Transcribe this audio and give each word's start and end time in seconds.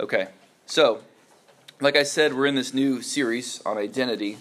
Okay, 0.00 0.28
so 0.64 1.00
like 1.80 1.96
I 1.96 2.04
said, 2.04 2.32
we're 2.32 2.46
in 2.46 2.54
this 2.54 2.72
new 2.72 3.02
series 3.02 3.60
on 3.66 3.76
identity, 3.76 4.38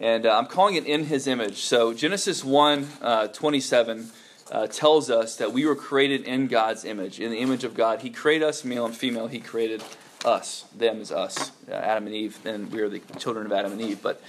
and 0.00 0.26
uh, 0.26 0.36
I'm 0.36 0.46
calling 0.46 0.74
it 0.74 0.84
In 0.84 1.04
His 1.04 1.28
Image. 1.28 1.58
So 1.58 1.94
Genesis 1.94 2.42
1 2.42 2.88
uh, 3.00 3.28
27 3.28 4.10
uh, 4.50 4.66
tells 4.66 5.08
us 5.08 5.36
that 5.36 5.52
we 5.52 5.64
were 5.64 5.76
created 5.76 6.22
in 6.22 6.48
God's 6.48 6.84
image. 6.84 7.20
In 7.20 7.30
the 7.30 7.38
image 7.38 7.62
of 7.62 7.74
God, 7.74 8.00
He 8.00 8.10
created 8.10 8.44
us, 8.44 8.64
male 8.64 8.84
and 8.84 8.92
female. 8.92 9.28
He 9.28 9.38
created 9.38 9.84
us. 10.24 10.64
Them 10.76 11.00
is 11.00 11.12
us, 11.12 11.52
uh, 11.70 11.74
Adam 11.74 12.06
and 12.06 12.16
Eve, 12.16 12.44
and 12.44 12.72
we 12.72 12.80
are 12.80 12.88
the 12.88 13.00
children 13.16 13.46
of 13.46 13.52
Adam 13.52 13.70
and 13.70 13.80
Eve. 13.80 14.02
But 14.02 14.20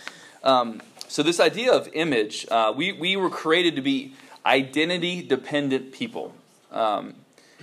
um, 0.43 0.84
so 1.07 1.23
this 1.23 1.39
idea 1.39 1.73
of 1.73 1.89
image, 1.93 2.46
uh, 2.52 2.71
we, 2.75 2.91
we 2.91 3.16
were 3.16 3.32
created 3.32 3.75
to 3.78 3.82
be 3.82 4.14
identity 4.46 5.23
dependent 5.23 5.91
people. 5.91 6.36
Um, 6.71 7.16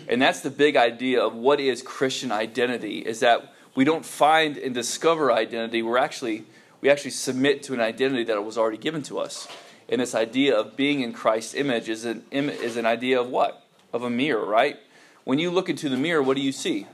and 0.09 0.21
that's 0.21 0.41
the 0.41 0.51
big 0.51 0.77
idea 0.77 1.23
of 1.23 1.35
what 1.35 1.61
is 1.61 1.83
Christian 1.83 2.31
identity 2.31 2.99
is 2.99 3.21
that 3.21 3.53
we 3.75 3.85
don't 3.85 4.05
find 4.05 4.57
and 4.57 4.75
discover 4.75 5.33
identity, 5.33 5.83
we're 5.83 5.99
actually 5.99 6.45
we 6.81 6.91
actually 6.91 7.11
submit 7.11 7.63
to 7.65 7.75
an 7.75 7.81
identity 7.81 8.25
that 8.25 8.45
was 8.45 8.57
already 8.57 8.79
given 8.79 9.03
to 9.05 9.19
us. 9.19 9.49
And 9.89 10.01
this 10.01 10.15
idea 10.15 10.57
of 10.57 10.77
being 10.77 11.01
in 11.01 11.13
Christ's 11.13 11.55
image 11.55 11.89
is 11.89 12.05
an 12.05 12.25
is 12.31 12.77
an 12.77 12.87
idea 12.87 13.21
of 13.21 13.29
what? 13.29 13.65
Of 13.93 14.03
a 14.03 14.11
mirror, 14.11 14.45
right? 14.45 14.77
When 15.25 15.39
you 15.39 15.51
look 15.51 15.69
into 15.69 15.89
the 15.89 15.97
mirror, 15.97 16.23
what 16.23 16.37
do 16.37 16.43
you 16.43 16.53
see? 16.53 16.87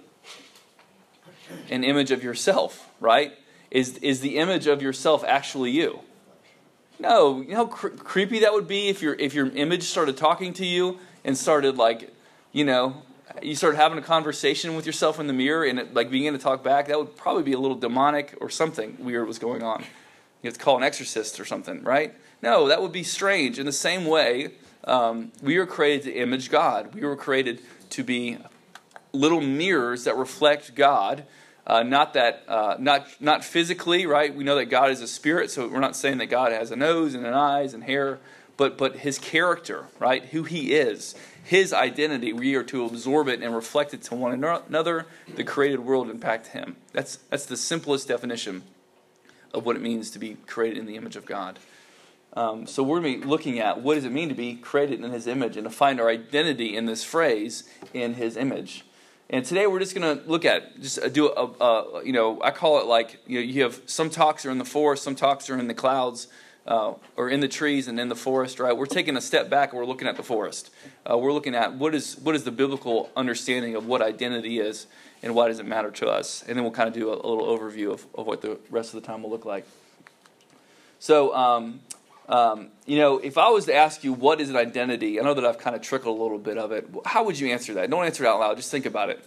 An 1.70 1.84
image 1.84 2.10
of 2.10 2.22
yourself, 2.22 2.88
right? 3.00 3.32
Is 3.70 3.98
is 3.98 4.20
the 4.20 4.38
image 4.38 4.66
of 4.66 4.80
yourself 4.80 5.24
actually 5.24 5.70
you? 5.70 6.00
No, 6.98 7.40
you 7.40 7.48
know 7.48 7.56
how 7.56 7.66
cr- 7.66 7.88
creepy 7.88 8.40
that 8.40 8.52
would 8.52 8.68
be 8.68 8.88
if 8.88 9.02
your 9.02 9.14
if 9.14 9.34
your 9.34 9.48
image 9.48 9.82
started 9.82 10.16
talking 10.16 10.52
to 10.54 10.64
you 10.64 10.98
and 11.24 11.36
started 11.36 11.76
like 11.76 12.13
you 12.54 12.64
know, 12.64 13.02
you 13.42 13.56
start 13.56 13.74
having 13.74 13.98
a 13.98 14.02
conversation 14.02 14.76
with 14.76 14.86
yourself 14.86 15.18
in 15.18 15.26
the 15.26 15.32
mirror 15.32 15.64
and 15.64 15.78
it, 15.78 15.92
like 15.92 16.10
begin 16.10 16.32
to 16.32 16.38
talk 16.38 16.62
back, 16.62 16.86
that 16.86 16.96
would 16.96 17.16
probably 17.16 17.42
be 17.42 17.52
a 17.52 17.58
little 17.58 17.76
demonic 17.76 18.38
or 18.40 18.48
something 18.48 18.96
weird 19.00 19.26
was 19.26 19.38
going 19.40 19.62
on. 19.62 19.80
You 20.40 20.48
have 20.48 20.54
to 20.56 20.64
call 20.64 20.76
an 20.76 20.84
exorcist 20.84 21.40
or 21.40 21.44
something, 21.44 21.82
right? 21.82 22.14
No, 22.42 22.68
that 22.68 22.80
would 22.80 22.92
be 22.92 23.02
strange. 23.02 23.58
In 23.58 23.66
the 23.66 23.72
same 23.72 24.06
way, 24.06 24.52
um, 24.84 25.32
we 25.42 25.58
were 25.58 25.66
created 25.66 26.04
to 26.04 26.12
image 26.12 26.48
God. 26.48 26.94
We 26.94 27.00
were 27.00 27.16
created 27.16 27.60
to 27.90 28.04
be 28.04 28.38
little 29.12 29.40
mirrors 29.40 30.04
that 30.04 30.16
reflect 30.16 30.74
God. 30.74 31.24
Uh, 31.66 31.82
not 31.82 32.14
that, 32.14 32.44
uh, 32.46 32.76
not 32.78 33.06
not 33.20 33.42
physically, 33.42 34.04
right? 34.06 34.34
We 34.34 34.44
know 34.44 34.56
that 34.56 34.66
God 34.66 34.90
is 34.90 35.00
a 35.00 35.08
spirit, 35.08 35.50
so 35.50 35.66
we're 35.66 35.80
not 35.80 35.96
saying 35.96 36.18
that 36.18 36.26
God 36.26 36.52
has 36.52 36.70
a 36.70 36.76
nose 36.76 37.14
and 37.14 37.26
an 37.26 37.32
eyes 37.32 37.72
and 37.72 37.82
hair, 37.82 38.20
but 38.56 38.78
but 38.78 38.96
His 38.96 39.18
character, 39.18 39.86
right? 39.98 40.24
Who 40.26 40.44
He 40.44 40.72
is 40.72 41.14
his 41.44 41.74
identity. 41.74 42.32
We 42.32 42.54
are 42.54 42.62
to 42.64 42.86
absorb 42.86 43.28
it 43.28 43.42
and 43.42 43.54
reflect 43.54 43.92
it 43.92 44.02
to 44.04 44.14
one 44.14 44.32
another, 44.32 45.06
the 45.36 45.44
created 45.44 45.80
world, 45.80 46.08
impact 46.08 46.48
him. 46.48 46.76
That's, 46.92 47.16
that's 47.28 47.44
the 47.44 47.56
simplest 47.56 48.08
definition 48.08 48.62
of 49.52 49.66
what 49.66 49.76
it 49.76 49.82
means 49.82 50.10
to 50.12 50.18
be 50.18 50.38
created 50.46 50.78
in 50.78 50.86
the 50.86 50.96
image 50.96 51.16
of 51.16 51.26
God. 51.26 51.58
Um, 52.32 52.66
so 52.66 52.82
we're 52.82 53.00
going 53.00 53.14
to 53.14 53.20
be 53.20 53.26
looking 53.26 53.60
at 53.60 53.82
what 53.82 53.94
does 53.94 54.04
it 54.04 54.10
mean 54.10 54.30
to 54.30 54.34
be 54.34 54.56
created 54.56 55.04
in 55.04 55.12
his 55.12 55.26
image 55.26 55.56
and 55.56 55.64
to 55.64 55.70
find 55.70 56.00
our 56.00 56.08
identity 56.08 56.74
in 56.76 56.86
this 56.86 57.04
phrase 57.04 57.64
in 57.92 58.14
his 58.14 58.36
image. 58.36 58.84
And 59.30 59.44
today 59.44 59.66
we're 59.66 59.78
just 59.78 59.94
going 59.94 60.18
to 60.18 60.28
look 60.28 60.44
at 60.44 60.80
just 60.80 61.12
do 61.12 61.28
a, 61.28 61.46
a, 61.46 62.04
you 62.04 62.12
know 62.12 62.42
I 62.42 62.50
call 62.50 62.80
it 62.80 62.86
like 62.86 63.20
you 63.26 63.38
know 63.38 63.44
you 63.44 63.62
have 63.62 63.80
some 63.86 64.10
talks 64.10 64.44
are 64.44 64.50
in 64.50 64.58
the 64.58 64.64
forest, 64.64 65.02
some 65.02 65.14
talks 65.14 65.48
are 65.48 65.58
in 65.58 65.66
the 65.66 65.74
clouds, 65.74 66.28
uh, 66.66 66.94
or 67.16 67.28
in 67.28 67.40
the 67.40 67.48
trees 67.48 67.88
and 67.88 68.00
in 68.00 68.08
the 68.08 68.16
forest, 68.16 68.58
right? 68.58 68.76
We're 68.76 68.86
taking 68.86 69.16
a 69.16 69.20
step 69.20 69.50
back 69.50 69.70
and 69.70 69.78
we're 69.78 69.86
looking 69.86 70.08
at 70.08 70.16
the 70.16 70.22
forest. 70.22 70.70
Uh, 71.08 71.18
we're 71.18 71.32
looking 71.32 71.54
at 71.54 71.74
what 71.74 71.94
is 71.94 72.16
what 72.18 72.34
is 72.34 72.44
the 72.44 72.50
biblical 72.50 73.10
understanding 73.16 73.74
of 73.74 73.86
what 73.86 74.02
identity 74.02 74.58
is 74.58 74.86
and 75.22 75.34
why 75.34 75.48
does 75.48 75.58
it 75.58 75.66
matter 75.66 75.90
to 75.90 76.06
us, 76.06 76.44
and 76.46 76.56
then 76.56 76.64
we'll 76.64 76.72
kind 76.72 76.88
of 76.88 76.94
do 76.94 77.10
a, 77.10 77.14
a 77.14 77.26
little 77.26 77.46
overview 77.46 77.92
of, 77.92 78.06
of 78.14 78.26
what 78.26 78.42
the 78.42 78.58
rest 78.70 78.94
of 78.94 79.00
the 79.00 79.06
time 79.06 79.22
will 79.22 79.30
look 79.30 79.44
like. 79.44 79.66
So, 80.98 81.34
um, 81.34 81.80
um, 82.28 82.68
you 82.86 82.98
know, 82.98 83.18
if 83.18 83.36
I 83.36 83.48
was 83.50 83.66
to 83.66 83.74
ask 83.74 84.04
you 84.04 84.12
what 84.12 84.40
is 84.40 84.48
an 84.50 84.56
identity, 84.56 85.20
I 85.20 85.22
know 85.24 85.34
that 85.34 85.44
I've 85.44 85.58
kind 85.58 85.76
of 85.76 85.82
trickled 85.82 86.18
a 86.18 86.22
little 86.22 86.38
bit 86.38 86.56
of 86.56 86.72
it. 86.72 86.88
How 87.04 87.24
would 87.24 87.38
you 87.38 87.48
answer 87.48 87.74
that? 87.74 87.90
Don't 87.90 88.04
answer 88.04 88.24
it 88.24 88.28
out 88.28 88.40
loud. 88.40 88.56
Just 88.56 88.70
think 88.70 88.86
about 88.86 89.10
it 89.10 89.22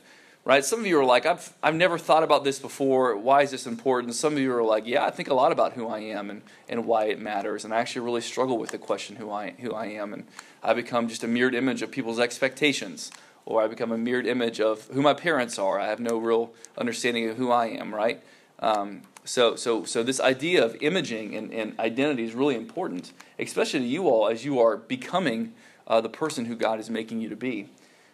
right? 0.47 0.63
Some 0.63 0.79
of 0.79 0.87
you 0.87 0.97
are 0.97 1.03
like, 1.03 1.25
I've, 1.25 1.53
I've 1.61 1.75
never 1.75 1.97
thought 1.97 2.23
about 2.23 2.45
this 2.45 2.57
before. 2.57 3.17
Why 3.17 3.41
is 3.41 3.51
this 3.51 3.67
important? 3.67 4.15
Some 4.15 4.31
of 4.31 4.39
you 4.39 4.55
are 4.55 4.63
like, 4.63 4.87
yeah, 4.87 5.03
I 5.03 5.11
think 5.11 5.27
a 5.27 5.33
lot 5.33 5.51
about 5.51 5.73
who 5.73 5.89
I 5.89 5.99
am 5.99 6.29
and, 6.29 6.41
and 6.69 6.85
why 6.85 7.07
it 7.07 7.19
matters. 7.19 7.65
And 7.65 7.73
I 7.73 7.79
actually 7.79 8.05
really 8.05 8.21
struggle 8.21 8.57
with 8.57 8.69
the 8.69 8.77
question 8.77 9.17
who 9.17 9.29
I, 9.29 9.55
who 9.59 9.73
I 9.73 9.87
am. 9.87 10.13
And 10.13 10.23
I 10.63 10.73
become 10.73 11.09
just 11.09 11.21
a 11.25 11.27
mirrored 11.27 11.53
image 11.53 11.81
of 11.81 11.91
people's 11.91 12.17
expectations, 12.17 13.11
or 13.45 13.61
I 13.61 13.67
become 13.67 13.91
a 13.91 13.97
mirrored 13.97 14.25
image 14.25 14.61
of 14.61 14.87
who 14.93 15.01
my 15.01 15.13
parents 15.13 15.59
are. 15.59 15.81
I 15.81 15.87
have 15.87 15.99
no 15.99 16.17
real 16.17 16.53
understanding 16.77 17.29
of 17.29 17.35
who 17.35 17.51
I 17.51 17.65
am, 17.65 17.93
right? 17.93 18.23
Um, 18.59 19.01
so, 19.25 19.57
so, 19.57 19.83
so 19.83 20.01
this 20.01 20.21
idea 20.21 20.63
of 20.63 20.81
imaging 20.81 21.35
and, 21.35 21.51
and 21.51 21.77
identity 21.77 22.23
is 22.23 22.33
really 22.33 22.55
important, 22.55 23.11
especially 23.37 23.81
to 23.81 23.85
you 23.85 24.07
all 24.07 24.29
as 24.29 24.45
you 24.45 24.61
are 24.61 24.77
becoming 24.77 25.51
uh, 25.87 25.99
the 25.99 26.07
person 26.07 26.45
who 26.45 26.55
God 26.55 26.79
is 26.79 26.89
making 26.89 27.19
you 27.19 27.27
to 27.27 27.35
be. 27.35 27.67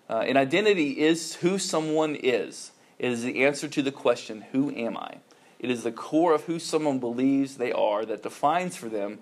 Uh, 0.10 0.20
an 0.20 0.38
identity 0.38 1.00
is 1.00 1.36
who 1.36 1.58
someone 1.58 2.16
is. 2.16 2.72
It 3.00 3.12
is 3.12 3.24
the 3.24 3.44
answer 3.44 3.68
to 3.68 3.82
the 3.82 3.92
question, 3.92 4.46
Who 4.52 4.72
am 4.76 4.98
I? 4.98 5.18
It 5.60 5.70
is 5.70 5.84
the 5.84 5.92
core 5.92 6.34
of 6.34 6.44
who 6.44 6.60
someone 6.60 7.00
believes 7.00 7.56
they 7.56 7.72
are 7.72 8.06
that 8.06 8.24
defines 8.24 8.76
for 8.76 8.90
them 8.90 9.20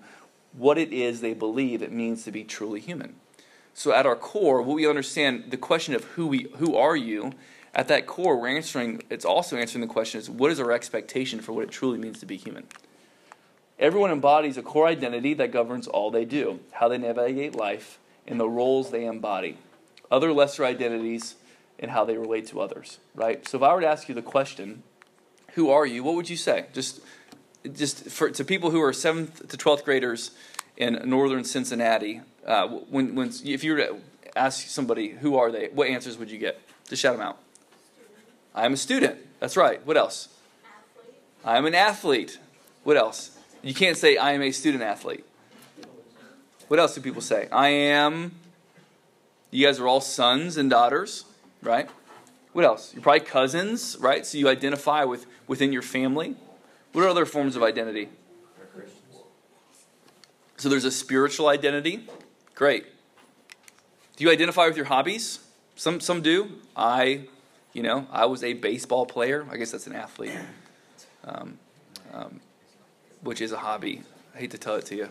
what 0.52 0.76
it 0.76 0.92
is 0.92 1.20
they 1.20 1.34
believe 1.34 1.82
it 1.82 1.92
means 1.92 2.24
to 2.24 2.32
be 2.32 2.44
truly 2.44 2.80
human. 2.80 3.14
So, 3.74 3.92
at 3.92 4.06
our 4.06 4.16
core, 4.16 4.60
what 4.60 4.74
we 4.74 4.86
understand 4.86 5.50
the 5.50 5.56
question 5.56 5.94
of 5.94 6.04
who, 6.04 6.26
we, 6.26 6.48
who 6.56 6.76
are 6.76 6.96
you, 6.96 7.32
at 7.74 7.88
that 7.88 8.06
core, 8.06 8.36
we're 8.36 8.48
answering, 8.48 9.02
it's 9.08 9.24
also 9.24 9.56
answering 9.56 9.80
the 9.80 9.92
question 9.92 10.20
is 10.20 10.28
what 10.28 10.50
is 10.50 10.60
our 10.60 10.72
expectation 10.72 11.40
for 11.40 11.52
what 11.52 11.64
it 11.64 11.70
truly 11.70 11.98
means 11.98 12.20
to 12.20 12.26
be 12.26 12.36
human? 12.36 12.66
Everyone 13.78 14.10
embodies 14.10 14.58
a 14.58 14.62
core 14.62 14.86
identity 14.86 15.34
that 15.34 15.52
governs 15.52 15.86
all 15.86 16.10
they 16.10 16.24
do, 16.24 16.60
how 16.72 16.88
they 16.88 16.98
navigate 16.98 17.54
life, 17.54 17.98
and 18.26 18.38
the 18.38 18.48
roles 18.48 18.90
they 18.90 19.06
embody 19.06 19.56
other 20.12 20.32
lesser 20.32 20.64
identities, 20.64 21.34
and 21.78 21.90
how 21.90 22.04
they 22.04 22.16
relate 22.16 22.46
to 22.46 22.60
others, 22.60 22.98
right? 23.14 23.46
So 23.48 23.58
if 23.58 23.64
I 23.64 23.74
were 23.74 23.80
to 23.80 23.88
ask 23.88 24.08
you 24.08 24.14
the 24.14 24.22
question, 24.22 24.84
who 25.54 25.70
are 25.70 25.84
you? 25.84 26.04
What 26.04 26.14
would 26.14 26.30
you 26.30 26.36
say? 26.36 26.66
Just 26.72 27.00
just 27.72 28.08
for 28.10 28.30
to 28.30 28.44
people 28.44 28.70
who 28.70 28.80
are 28.82 28.92
7th 28.92 29.48
to 29.48 29.56
12th 29.56 29.84
graders 29.84 30.32
in 30.76 31.00
northern 31.04 31.44
Cincinnati, 31.44 32.20
uh, 32.46 32.68
when 32.68 33.14
when 33.14 33.32
if 33.44 33.64
you 33.64 33.72
were 33.72 33.78
to 33.78 33.96
ask 34.36 34.68
somebody 34.68 35.08
who 35.08 35.36
are 35.36 35.50
they, 35.50 35.68
what 35.68 35.88
answers 35.88 36.16
would 36.18 36.30
you 36.30 36.38
get? 36.38 36.60
Just 36.88 37.02
shout 37.02 37.16
them 37.16 37.26
out. 37.26 37.38
I'm 38.54 38.74
a 38.74 38.76
student. 38.76 39.18
That's 39.40 39.56
right. 39.56 39.84
What 39.86 39.96
else? 39.96 40.28
Athlete. 40.64 41.18
I'm 41.44 41.66
an 41.66 41.74
athlete. 41.74 42.38
What 42.84 42.96
else? 42.96 43.36
You 43.62 43.74
can't 43.74 43.96
say 43.96 44.16
I 44.16 44.32
am 44.32 44.42
a 44.42 44.50
student 44.50 44.82
athlete. 44.82 45.24
What 46.68 46.78
else 46.78 46.94
do 46.94 47.00
people 47.00 47.22
say? 47.22 47.48
I 47.50 47.68
am 47.68 48.32
you 49.52 49.66
guys 49.66 49.78
are 49.78 49.86
all 49.86 50.00
sons 50.00 50.56
and 50.56 50.70
daughters, 50.70 51.24
right? 51.62 51.88
What 52.52 52.64
else? 52.64 52.92
You're 52.92 53.02
probably 53.02 53.20
cousins, 53.20 53.96
right? 54.00 54.26
So 54.26 54.38
you 54.38 54.48
identify 54.48 55.04
with 55.04 55.26
within 55.46 55.72
your 55.72 55.82
family. 55.82 56.34
What 56.92 57.04
are 57.04 57.08
other 57.08 57.26
forms 57.26 57.54
of 57.54 57.62
identity? 57.62 58.08
So 60.56 60.68
there's 60.68 60.84
a 60.84 60.90
spiritual 60.90 61.48
identity. 61.48 62.06
Great. 62.54 62.86
Do 64.16 64.24
you 64.24 64.30
identify 64.30 64.66
with 64.66 64.76
your 64.76 64.86
hobbies? 64.86 65.40
Some 65.76 66.00
some 66.00 66.22
do. 66.22 66.52
I, 66.76 67.26
you 67.72 67.82
know, 67.82 68.06
I 68.10 68.26
was 68.26 68.44
a 68.44 68.52
baseball 68.52 69.06
player. 69.06 69.46
I 69.50 69.56
guess 69.56 69.72
that's 69.72 69.86
an 69.86 69.94
athlete, 69.94 70.38
um, 71.24 71.58
um, 72.12 72.40
which 73.22 73.40
is 73.40 73.52
a 73.52 73.58
hobby. 73.58 74.02
I 74.34 74.38
hate 74.38 74.50
to 74.52 74.58
tell 74.58 74.76
it 74.76 74.86
to 74.86 74.96
you. 74.96 75.08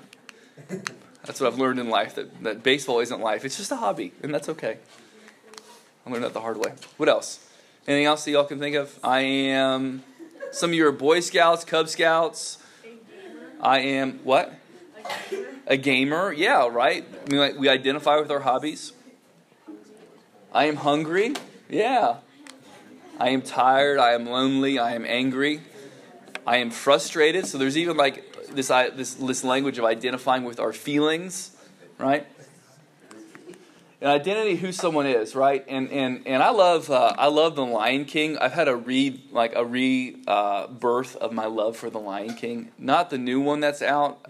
That's 1.25 1.39
what 1.39 1.53
I've 1.53 1.59
learned 1.59 1.79
in 1.79 1.89
life 1.89 2.15
that, 2.15 2.43
that 2.43 2.63
baseball 2.63 2.99
isn't 2.99 3.21
life. 3.21 3.45
It's 3.45 3.57
just 3.57 3.71
a 3.71 3.75
hobby, 3.75 4.13
and 4.23 4.33
that's 4.33 4.49
okay. 4.49 4.77
I 6.05 6.09
learned 6.09 6.23
that 6.23 6.33
the 6.33 6.41
hard 6.41 6.57
way. 6.57 6.73
What 6.97 7.09
else? 7.09 7.47
Anything 7.87 8.05
else 8.05 8.25
that 8.25 8.31
y'all 8.31 8.43
can 8.43 8.59
think 8.59 8.75
of? 8.75 8.97
I 9.03 9.21
am. 9.21 10.03
Some 10.51 10.71
of 10.71 10.75
you 10.75 10.87
are 10.87 10.91
Boy 10.91 11.19
Scouts, 11.19 11.63
Cub 11.63 11.89
Scouts. 11.89 12.57
I 13.59 13.79
am 13.79 14.19
what? 14.23 14.53
A 15.67 15.77
gamer. 15.77 16.33
Yeah, 16.33 16.67
right. 16.67 17.05
We, 17.29 17.53
we 17.53 17.69
identify 17.69 18.17
with 18.17 18.31
our 18.31 18.39
hobbies. 18.39 18.93
I 20.53 20.65
am 20.65 20.77
hungry. 20.77 21.35
Yeah. 21.69 22.17
I 23.19 23.29
am 23.29 23.43
tired. 23.43 23.99
I 23.99 24.13
am 24.13 24.25
lonely. 24.25 24.79
I 24.79 24.95
am 24.95 25.05
angry. 25.05 25.61
I 26.45 26.57
am 26.57 26.71
frustrated. 26.71 27.45
So 27.45 27.57
there's 27.57 27.77
even 27.77 27.95
like 27.95 28.30
this, 28.53 28.67
this, 28.67 29.15
this 29.15 29.43
language 29.43 29.77
of 29.77 29.85
identifying 29.85 30.43
with 30.43 30.59
our 30.59 30.73
feelings, 30.73 31.55
right? 31.97 32.25
An 34.01 34.07
identity 34.07 34.55
who 34.55 34.71
someone 34.71 35.05
is, 35.05 35.35
right? 35.35 35.63
And 35.67 35.91
and 35.91 36.23
and 36.25 36.41
I 36.41 36.49
love 36.49 36.89
uh, 36.89 37.13
I 37.19 37.27
love 37.27 37.55
the 37.55 37.63
Lion 37.63 38.05
King. 38.05 38.35
I've 38.39 38.51
had 38.51 38.67
a 38.67 38.75
re 38.75 39.23
like 39.31 39.53
a 39.55 39.63
rebirth 39.63 41.15
uh, 41.15 41.19
of 41.19 41.33
my 41.33 41.45
love 41.45 41.77
for 41.77 41.91
the 41.91 41.99
Lion 41.99 42.33
King. 42.33 42.71
Not 42.79 43.11
the 43.11 43.19
new 43.19 43.39
one 43.39 43.59
that's 43.59 43.83
out. 43.83 44.25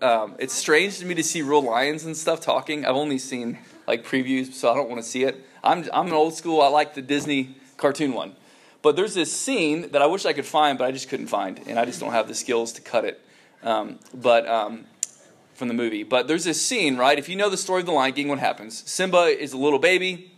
Um, 0.00 0.36
it's 0.38 0.54
strange 0.54 1.00
to 1.00 1.04
me 1.04 1.16
to 1.16 1.24
see 1.24 1.42
real 1.42 1.62
lions 1.62 2.04
and 2.04 2.16
stuff 2.16 2.40
talking. 2.40 2.86
I've 2.86 2.94
only 2.94 3.18
seen 3.18 3.58
like 3.88 4.04
previews, 4.04 4.52
so 4.52 4.70
I 4.70 4.76
don't 4.76 4.88
want 4.88 5.02
to 5.02 5.08
see 5.08 5.24
it. 5.24 5.44
I'm 5.64 5.84
I'm 5.92 6.06
an 6.06 6.12
old 6.12 6.34
school. 6.34 6.62
I 6.62 6.68
like 6.68 6.94
the 6.94 7.02
Disney 7.02 7.56
cartoon 7.76 8.12
one. 8.12 8.36
But 8.82 8.94
there's 8.94 9.14
this 9.14 9.36
scene 9.36 9.90
that 9.90 10.00
I 10.00 10.06
wish 10.06 10.26
I 10.26 10.32
could 10.32 10.46
find, 10.46 10.78
but 10.78 10.84
I 10.84 10.92
just 10.92 11.08
couldn't 11.08 11.26
find, 11.26 11.60
and 11.66 11.76
I 11.76 11.84
just 11.84 11.98
don't 11.98 12.12
have 12.12 12.28
the 12.28 12.34
skills 12.34 12.72
to 12.74 12.80
cut 12.80 13.04
it. 13.04 13.20
Um, 13.62 13.98
but 14.14 14.46
um, 14.48 14.86
from 15.58 15.68
the 15.68 15.74
movie. 15.74 16.04
But 16.04 16.28
there's 16.28 16.44
this 16.44 16.64
scene, 16.64 16.96
right? 16.96 17.18
If 17.18 17.28
you 17.28 17.36
know 17.36 17.50
the 17.50 17.56
story 17.56 17.80
of 17.80 17.86
the 17.86 17.92
Lion 17.92 18.14
King, 18.14 18.28
what 18.28 18.38
happens? 18.38 18.88
Simba 18.88 19.24
is 19.24 19.52
a 19.52 19.58
little 19.58 19.80
baby, 19.80 20.30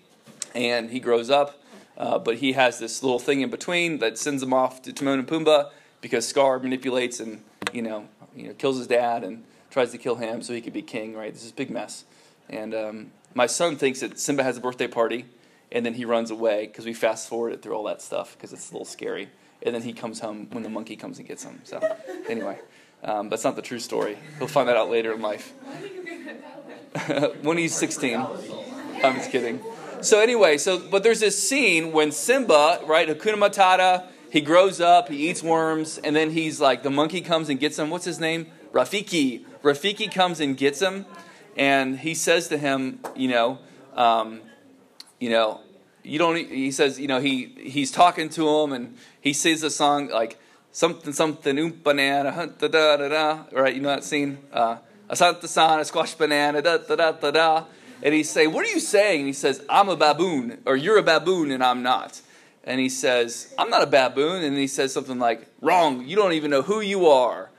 and 0.54 0.90
he 0.90 0.98
grows 0.98 1.28
up, 1.28 1.62
uh, 1.98 2.18
but 2.18 2.36
he 2.36 2.52
has 2.52 2.78
this 2.78 3.02
little 3.02 3.18
thing 3.18 3.42
in 3.42 3.50
between 3.50 3.98
that 3.98 4.16
sends 4.16 4.42
him 4.42 4.54
off 4.54 4.80
to 4.82 4.92
Timon 4.92 5.18
and 5.18 5.28
Pumbaa 5.28 5.70
because 6.00 6.26
Scar 6.26 6.58
manipulates 6.58 7.20
and 7.20 7.42
you 7.72 7.82
know, 7.82 8.08
you 8.34 8.48
know, 8.48 8.54
kills 8.54 8.78
his 8.78 8.86
dad 8.86 9.22
and 9.22 9.44
tries 9.70 9.92
to 9.92 9.98
kill 9.98 10.16
him 10.16 10.42
so 10.42 10.54
he 10.54 10.62
could 10.62 10.72
be 10.72 10.82
king. 10.82 11.14
Right? 11.14 11.32
This 11.32 11.44
is 11.44 11.50
a 11.50 11.54
big 11.54 11.70
mess. 11.70 12.04
And 12.48 12.74
um, 12.74 13.12
my 13.34 13.46
son 13.46 13.76
thinks 13.76 14.00
that 14.00 14.18
Simba 14.18 14.42
has 14.42 14.56
a 14.56 14.60
birthday 14.60 14.88
party, 14.88 15.26
and 15.70 15.84
then 15.84 15.94
he 15.94 16.06
runs 16.06 16.30
away 16.30 16.66
because 16.66 16.86
we 16.86 16.94
fast 16.94 17.28
forward 17.28 17.52
it 17.52 17.62
through 17.62 17.74
all 17.74 17.84
that 17.84 18.00
stuff 18.00 18.34
because 18.36 18.54
it's 18.54 18.70
a 18.70 18.72
little 18.72 18.86
scary. 18.86 19.28
And 19.62 19.74
then 19.74 19.82
he 19.82 19.92
comes 19.92 20.20
home 20.20 20.48
when 20.50 20.62
the 20.62 20.70
monkey 20.70 20.96
comes 20.96 21.18
and 21.18 21.28
gets 21.28 21.44
him. 21.44 21.60
So 21.64 21.78
anyway. 22.26 22.58
Um, 23.02 23.28
that's 23.28 23.44
not 23.44 23.56
the 23.56 23.62
true 23.62 23.78
story. 23.78 24.18
He'll 24.38 24.48
find 24.48 24.68
that 24.68 24.76
out 24.76 24.90
later 24.90 25.12
in 25.12 25.22
life. 25.22 25.52
when 27.42 27.56
he's 27.56 27.74
16. 27.74 28.16
I'm 29.02 29.14
just 29.16 29.30
kidding. 29.30 29.60
So 30.02 30.20
anyway, 30.20 30.58
so 30.58 30.78
but 30.78 31.02
there's 31.02 31.20
this 31.20 31.48
scene 31.48 31.92
when 31.92 32.10
Simba, 32.10 32.80
right, 32.86 33.08
Hakuna 33.08 33.34
Matata, 33.34 34.06
he 34.30 34.40
grows 34.40 34.80
up, 34.80 35.08
he 35.08 35.28
eats 35.28 35.42
worms, 35.42 35.98
and 35.98 36.16
then 36.16 36.30
he's 36.30 36.60
like 36.60 36.82
the 36.82 36.90
monkey 36.90 37.20
comes 37.20 37.48
and 37.48 37.60
gets 37.60 37.78
him. 37.78 37.90
What's 37.90 38.04
his 38.04 38.18
name? 38.18 38.46
Rafiki. 38.72 39.44
Rafiki 39.62 40.12
comes 40.12 40.40
and 40.40 40.56
gets 40.56 40.80
him, 40.80 41.04
and 41.56 41.98
he 41.98 42.14
says 42.14 42.48
to 42.48 42.56
him, 42.56 43.00
you 43.14 43.28
know, 43.28 43.58
um, 43.94 44.40
you 45.18 45.28
know, 45.28 45.60
you 46.02 46.18
don't. 46.18 46.36
He 46.36 46.70
says, 46.70 46.98
you 46.98 47.08
know, 47.08 47.20
he 47.20 47.46
he's 47.58 47.90
talking 47.90 48.30
to 48.30 48.48
him, 48.48 48.72
and 48.72 48.96
he 49.20 49.34
sings 49.34 49.62
a 49.62 49.70
song 49.70 50.08
like 50.08 50.39
something 50.72 51.12
something 51.12 51.58
oom 51.58 51.80
banana 51.82 52.52
da 52.58 52.68
da 52.68 52.96
da 52.96 53.08
da. 53.08 53.44
Right 53.52 53.74
you 53.74 53.80
know 53.80 53.88
that 53.88 54.04
scene? 54.04 54.38
Uh, 54.52 54.76
a 55.08 55.16
santa 55.16 55.48
sana 55.48 55.84
squash 55.84 56.14
banana 56.14 56.62
da 56.62 56.78
da 56.78 56.96
da 56.96 57.12
da 57.12 57.30
da. 57.30 57.64
And 58.02 58.14
he 58.14 58.22
say 58.22 58.46
what 58.46 58.66
are 58.66 58.70
you 58.70 58.80
saying? 58.80 59.20
And 59.20 59.26
he 59.26 59.32
says 59.32 59.64
i'm 59.68 59.88
a 59.88 59.96
baboon 59.96 60.58
or 60.66 60.76
you're 60.76 60.98
a 60.98 61.02
baboon 61.02 61.50
and 61.50 61.62
i'm 61.62 61.82
not. 61.82 62.20
And 62.64 62.80
he 62.80 62.88
says 62.88 63.54
i'm 63.58 63.70
not 63.70 63.82
a 63.82 63.86
baboon. 63.86 64.42
And 64.42 64.56
he 64.56 64.66
says 64.66 64.92
something 64.92 65.18
like 65.18 65.46
wrong 65.60 66.06
you 66.06 66.16
don't 66.16 66.32
even 66.32 66.50
know 66.50 66.62
who 66.62 66.80
you 66.80 67.06
are. 67.06 67.50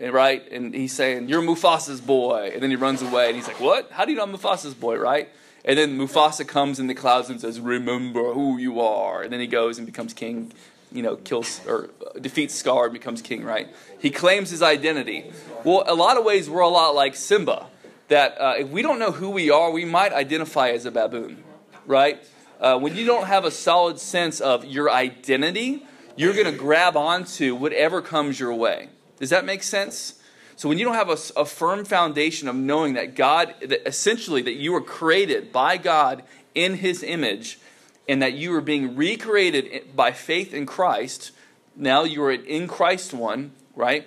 And, 0.00 0.12
right 0.12 0.48
and 0.50 0.74
he's 0.74 0.94
saying 0.94 1.28
you're 1.28 1.42
mufasa's 1.42 2.00
boy. 2.00 2.50
And 2.52 2.62
then 2.62 2.70
he 2.70 2.76
runs 2.76 3.02
away 3.02 3.28
and 3.28 3.36
he's 3.36 3.46
like 3.46 3.60
what? 3.60 3.90
How 3.92 4.04
do 4.04 4.12
you 4.12 4.16
know 4.16 4.24
i'm 4.24 4.32
mufasa's 4.32 4.74
boy? 4.74 4.96
Right? 4.96 5.28
And 5.64 5.76
then 5.76 5.98
mufasa 5.98 6.46
comes 6.46 6.78
in 6.78 6.86
the 6.86 6.94
clouds 6.94 7.28
and 7.28 7.40
says 7.40 7.60
remember 7.60 8.32
who 8.32 8.56
you 8.56 8.80
are. 8.80 9.22
And 9.22 9.32
then 9.32 9.40
he 9.40 9.46
goes 9.46 9.76
and 9.76 9.86
becomes 9.86 10.14
king 10.14 10.52
you 10.92 11.02
know, 11.02 11.16
kills 11.16 11.60
or 11.66 11.90
defeats 12.20 12.54
Scar 12.54 12.84
and 12.84 12.92
becomes 12.92 13.22
king, 13.22 13.44
right? 13.44 13.68
He 13.98 14.10
claims 14.10 14.50
his 14.50 14.62
identity. 14.62 15.30
Well, 15.64 15.84
a 15.86 15.94
lot 15.94 16.16
of 16.16 16.24
ways, 16.24 16.48
we're 16.48 16.60
a 16.60 16.68
lot 16.68 16.94
like 16.94 17.14
Simba. 17.14 17.66
That 18.08 18.40
uh, 18.40 18.54
if 18.58 18.68
we 18.68 18.80
don't 18.80 18.98
know 18.98 19.12
who 19.12 19.30
we 19.30 19.50
are, 19.50 19.70
we 19.70 19.84
might 19.84 20.12
identify 20.12 20.70
as 20.70 20.86
a 20.86 20.90
baboon, 20.90 21.44
right? 21.86 22.22
Uh, 22.58 22.78
when 22.78 22.96
you 22.96 23.04
don't 23.04 23.26
have 23.26 23.44
a 23.44 23.50
solid 23.50 24.00
sense 24.00 24.40
of 24.40 24.64
your 24.64 24.90
identity, 24.90 25.86
you're 26.16 26.32
going 26.32 26.46
to 26.46 26.58
grab 26.58 26.96
onto 26.96 27.54
whatever 27.54 28.02
comes 28.02 28.40
your 28.40 28.54
way. 28.54 28.88
Does 29.18 29.30
that 29.30 29.44
make 29.44 29.62
sense? 29.62 30.14
So 30.56 30.68
when 30.68 30.78
you 30.78 30.84
don't 30.84 30.94
have 30.94 31.10
a, 31.10 31.40
a 31.40 31.44
firm 31.44 31.84
foundation 31.84 32.48
of 32.48 32.56
knowing 32.56 32.94
that 32.94 33.14
God, 33.14 33.54
that 33.60 33.86
essentially 33.86 34.42
that 34.42 34.54
you 34.54 34.72
were 34.72 34.80
created 34.80 35.52
by 35.52 35.76
God 35.76 36.24
in 36.54 36.74
His 36.74 37.04
image, 37.04 37.60
and 38.08 38.22
that 38.22 38.32
you 38.32 38.54
are 38.54 38.60
being 38.60 38.96
recreated 38.96 39.94
by 39.94 40.12
faith 40.12 40.54
in 40.54 40.66
Christ, 40.66 41.32
now 41.76 42.04
you 42.04 42.22
are 42.22 42.32
in 42.32 42.66
Christ 42.66 43.12
one, 43.12 43.52
right? 43.76 44.06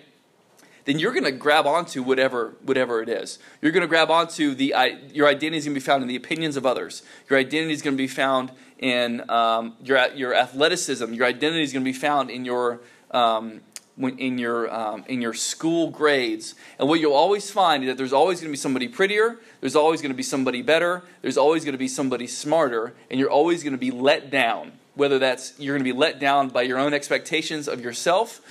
Then 0.85 0.97
you're 0.97 1.11
going 1.11 1.25
to 1.25 1.31
grab 1.31 1.67
onto 1.67 2.01
whatever 2.01 2.55
whatever 2.63 3.01
it 3.01 3.09
is. 3.09 3.37
You're 3.61 3.71
going 3.71 3.81
to 3.81 3.87
grab 3.87 4.09
onto 4.09 4.55
the 4.55 4.73
your 5.13 5.27
identity 5.27 5.57
is 5.57 5.65
going 5.65 5.75
to 5.75 5.79
be 5.79 5.85
found 5.85 6.01
in 6.01 6.09
the 6.09 6.15
opinions 6.15 6.57
of 6.57 6.65
others. 6.65 7.03
Your 7.29 7.37
identity 7.37 7.73
is 7.73 7.81
going 7.81 7.95
to 7.95 8.01
be 8.01 8.07
found 8.07 8.51
in 8.79 9.29
um, 9.29 9.75
your 9.83 10.03
your 10.13 10.33
athleticism. 10.33 11.13
Your 11.13 11.27
identity 11.27 11.63
is 11.63 11.71
going 11.71 11.85
to 11.85 11.89
be 11.89 11.97
found 11.97 12.31
in 12.31 12.45
your 12.45 12.81
um, 13.11 13.61
when, 14.01 14.17
in 14.17 14.37
your 14.37 14.73
um, 14.73 15.05
in 15.07 15.21
your 15.21 15.33
school 15.33 15.89
grades. 15.89 16.55
And 16.79 16.89
what 16.89 16.99
you'll 16.99 17.13
always 17.13 17.49
find 17.51 17.83
is 17.83 17.87
that 17.87 17.97
there's 17.97 18.13
always 18.13 18.39
going 18.39 18.49
to 18.49 18.53
be 18.53 18.57
somebody 18.57 18.87
prettier, 18.87 19.39
there's 19.61 19.75
always 19.75 20.01
going 20.01 20.11
to 20.11 20.17
be 20.17 20.23
somebody 20.23 20.61
better, 20.61 21.03
there's 21.21 21.37
always 21.37 21.63
going 21.63 21.73
to 21.73 21.79
be 21.79 21.87
somebody 21.87 22.27
smarter, 22.27 22.93
and 23.09 23.19
you're 23.19 23.29
always 23.29 23.63
going 23.63 23.73
to 23.73 23.79
be 23.79 23.91
let 23.91 24.29
down. 24.29 24.73
Whether 24.95 25.19
that's 25.19 25.53
you're 25.57 25.75
going 25.75 25.85
to 25.85 25.93
be 25.93 25.97
let 25.97 26.19
down 26.19 26.49
by 26.49 26.63
your 26.63 26.77
own 26.77 26.93
expectations 26.93 27.67
of 27.67 27.79
yourself 27.79 28.41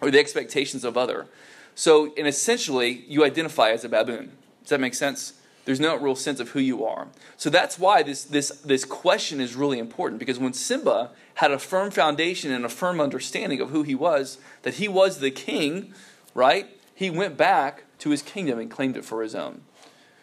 or 0.00 0.10
the 0.10 0.18
expectations 0.18 0.84
of 0.84 0.96
other. 0.96 1.26
So, 1.74 2.12
and 2.16 2.26
essentially, 2.26 3.04
you 3.08 3.24
identify 3.24 3.70
as 3.70 3.84
a 3.84 3.88
baboon. 3.88 4.32
Does 4.62 4.70
that 4.70 4.80
make 4.80 4.94
sense? 4.94 5.34
There's 5.64 5.80
no 5.80 5.96
real 5.96 6.14
sense 6.14 6.40
of 6.40 6.50
who 6.50 6.60
you 6.60 6.84
are. 6.84 7.08
So 7.36 7.50
that's 7.50 7.78
why 7.78 8.02
this, 8.02 8.24
this, 8.24 8.50
this 8.64 8.84
question 8.84 9.40
is 9.40 9.54
really 9.54 9.78
important 9.78 10.18
because 10.18 10.38
when 10.38 10.52
Simba 10.52 11.10
had 11.34 11.50
a 11.50 11.58
firm 11.58 11.90
foundation 11.90 12.52
and 12.52 12.64
a 12.64 12.68
firm 12.68 13.00
understanding 13.00 13.60
of 13.60 13.70
who 13.70 13.82
he 13.82 13.94
was, 13.94 14.38
that 14.62 14.74
he 14.74 14.88
was 14.88 15.18
the 15.18 15.30
king, 15.30 15.92
right? 16.34 16.68
He 16.94 17.10
went 17.10 17.36
back 17.36 17.84
to 17.98 18.10
his 18.10 18.22
kingdom 18.22 18.58
and 18.58 18.70
claimed 18.70 18.96
it 18.96 19.04
for 19.04 19.22
his 19.22 19.34
own. 19.34 19.62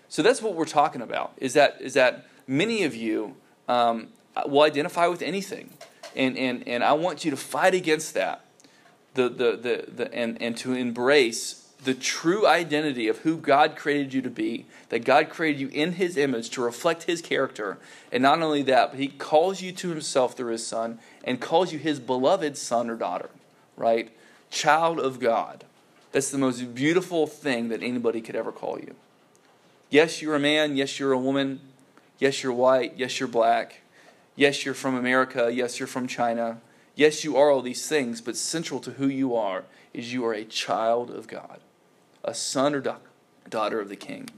So 0.08 0.22
that's 0.22 0.42
what 0.42 0.56
we're 0.56 0.66
talking 0.66 1.02
about. 1.02 1.34
Is 1.38 1.54
that 1.54 1.78
is 1.80 1.94
that 1.94 2.26
many 2.48 2.84
of 2.84 2.96
you 2.96 3.36
um, 3.68 4.10
will 4.46 4.64
identify 4.64 5.08
with 5.08 5.22
anything, 5.22 5.72
and 6.16 6.38
and 6.38 6.68
and 6.68 6.84
I 6.84 6.94
want 6.94 7.24
you 7.24 7.32
to 7.32 7.38
fight 7.38 7.74
against 7.74 8.14
that, 8.14 8.46
the 9.14 9.30
the 9.30 9.52
the, 9.58 9.86
the 9.96 10.14
and 10.14 10.42
and 10.42 10.58
to 10.58 10.74
embrace 10.74 11.71
the 11.84 11.94
true 11.96 12.46
identity 12.46 13.08
of 13.08 13.20
who 13.20 13.38
God 13.38 13.76
created 13.76 14.14
you 14.14 14.22
to 14.22 14.30
be, 14.30 14.66
that 14.90 15.04
God 15.04 15.30
created 15.30 15.60
you 15.60 15.68
in 15.70 15.94
His 15.94 16.16
image 16.16 16.52
to 16.52 16.62
reflect 16.62 17.04
His 17.04 17.22
character. 17.22 17.80
And 18.12 18.22
not 18.22 18.42
only 18.42 18.62
that, 18.64 18.92
but 18.92 19.00
He 19.00 19.08
calls 19.08 19.62
you 19.62 19.72
to 19.72 19.90
Himself 19.90 20.38
through 20.38 20.52
His 20.52 20.66
Son 20.66 21.00
and 21.24 21.42
calls 21.42 21.74
you 21.74 21.80
His 21.80 22.00
beloved 22.00 22.56
son 22.58 22.90
or 22.90 22.96
daughter, 22.96 23.30
right? 23.76 24.12
Child 24.52 25.00
of 25.00 25.20
God. 25.20 25.64
That's 26.12 26.30
the 26.30 26.38
most 26.38 26.76
beautiful 26.76 27.26
thing 27.26 27.70
that 27.70 27.82
anybody 27.82 28.22
could 28.22 28.36
ever 28.36 28.52
call 28.52 28.78
you. 28.80 28.96
Yes, 29.90 30.22
you're 30.22 30.36
a 30.36 30.40
man. 30.40 30.76
Yes, 30.76 31.00
you're 31.00 31.14
a 31.14 31.18
woman. 31.18 31.62
Yes, 32.20 32.44
you're 32.44 32.54
white. 32.54 32.94
Yes, 32.98 33.20
you're 33.20 33.30
black. 33.30 33.82
Yes, 34.36 34.66
you're 34.66 34.76
from 34.76 34.96
America. 34.96 35.50
Yes, 35.52 35.80
you're 35.80 35.88
from 35.88 36.08
China. 36.08 36.62
Yes, 36.96 37.24
you 37.24 37.38
are 37.38 37.50
all 37.50 37.62
these 37.62 37.88
things, 37.88 38.22
but 38.22 38.38
central 38.38 38.80
to 38.82 38.92
who 38.92 39.08
you 39.08 39.36
are 39.36 39.64
is 39.94 40.14
you 40.14 40.24
are 40.26 40.34
a 40.34 40.44
child 40.44 41.10
of 41.10 41.28
God 41.28 41.60
a 42.24 42.34
son 42.34 42.76
or 42.76 42.82
da- 42.82 42.98
daughter 43.50 43.80
of 43.80 43.90
the 43.90 43.96
king. 43.96 44.30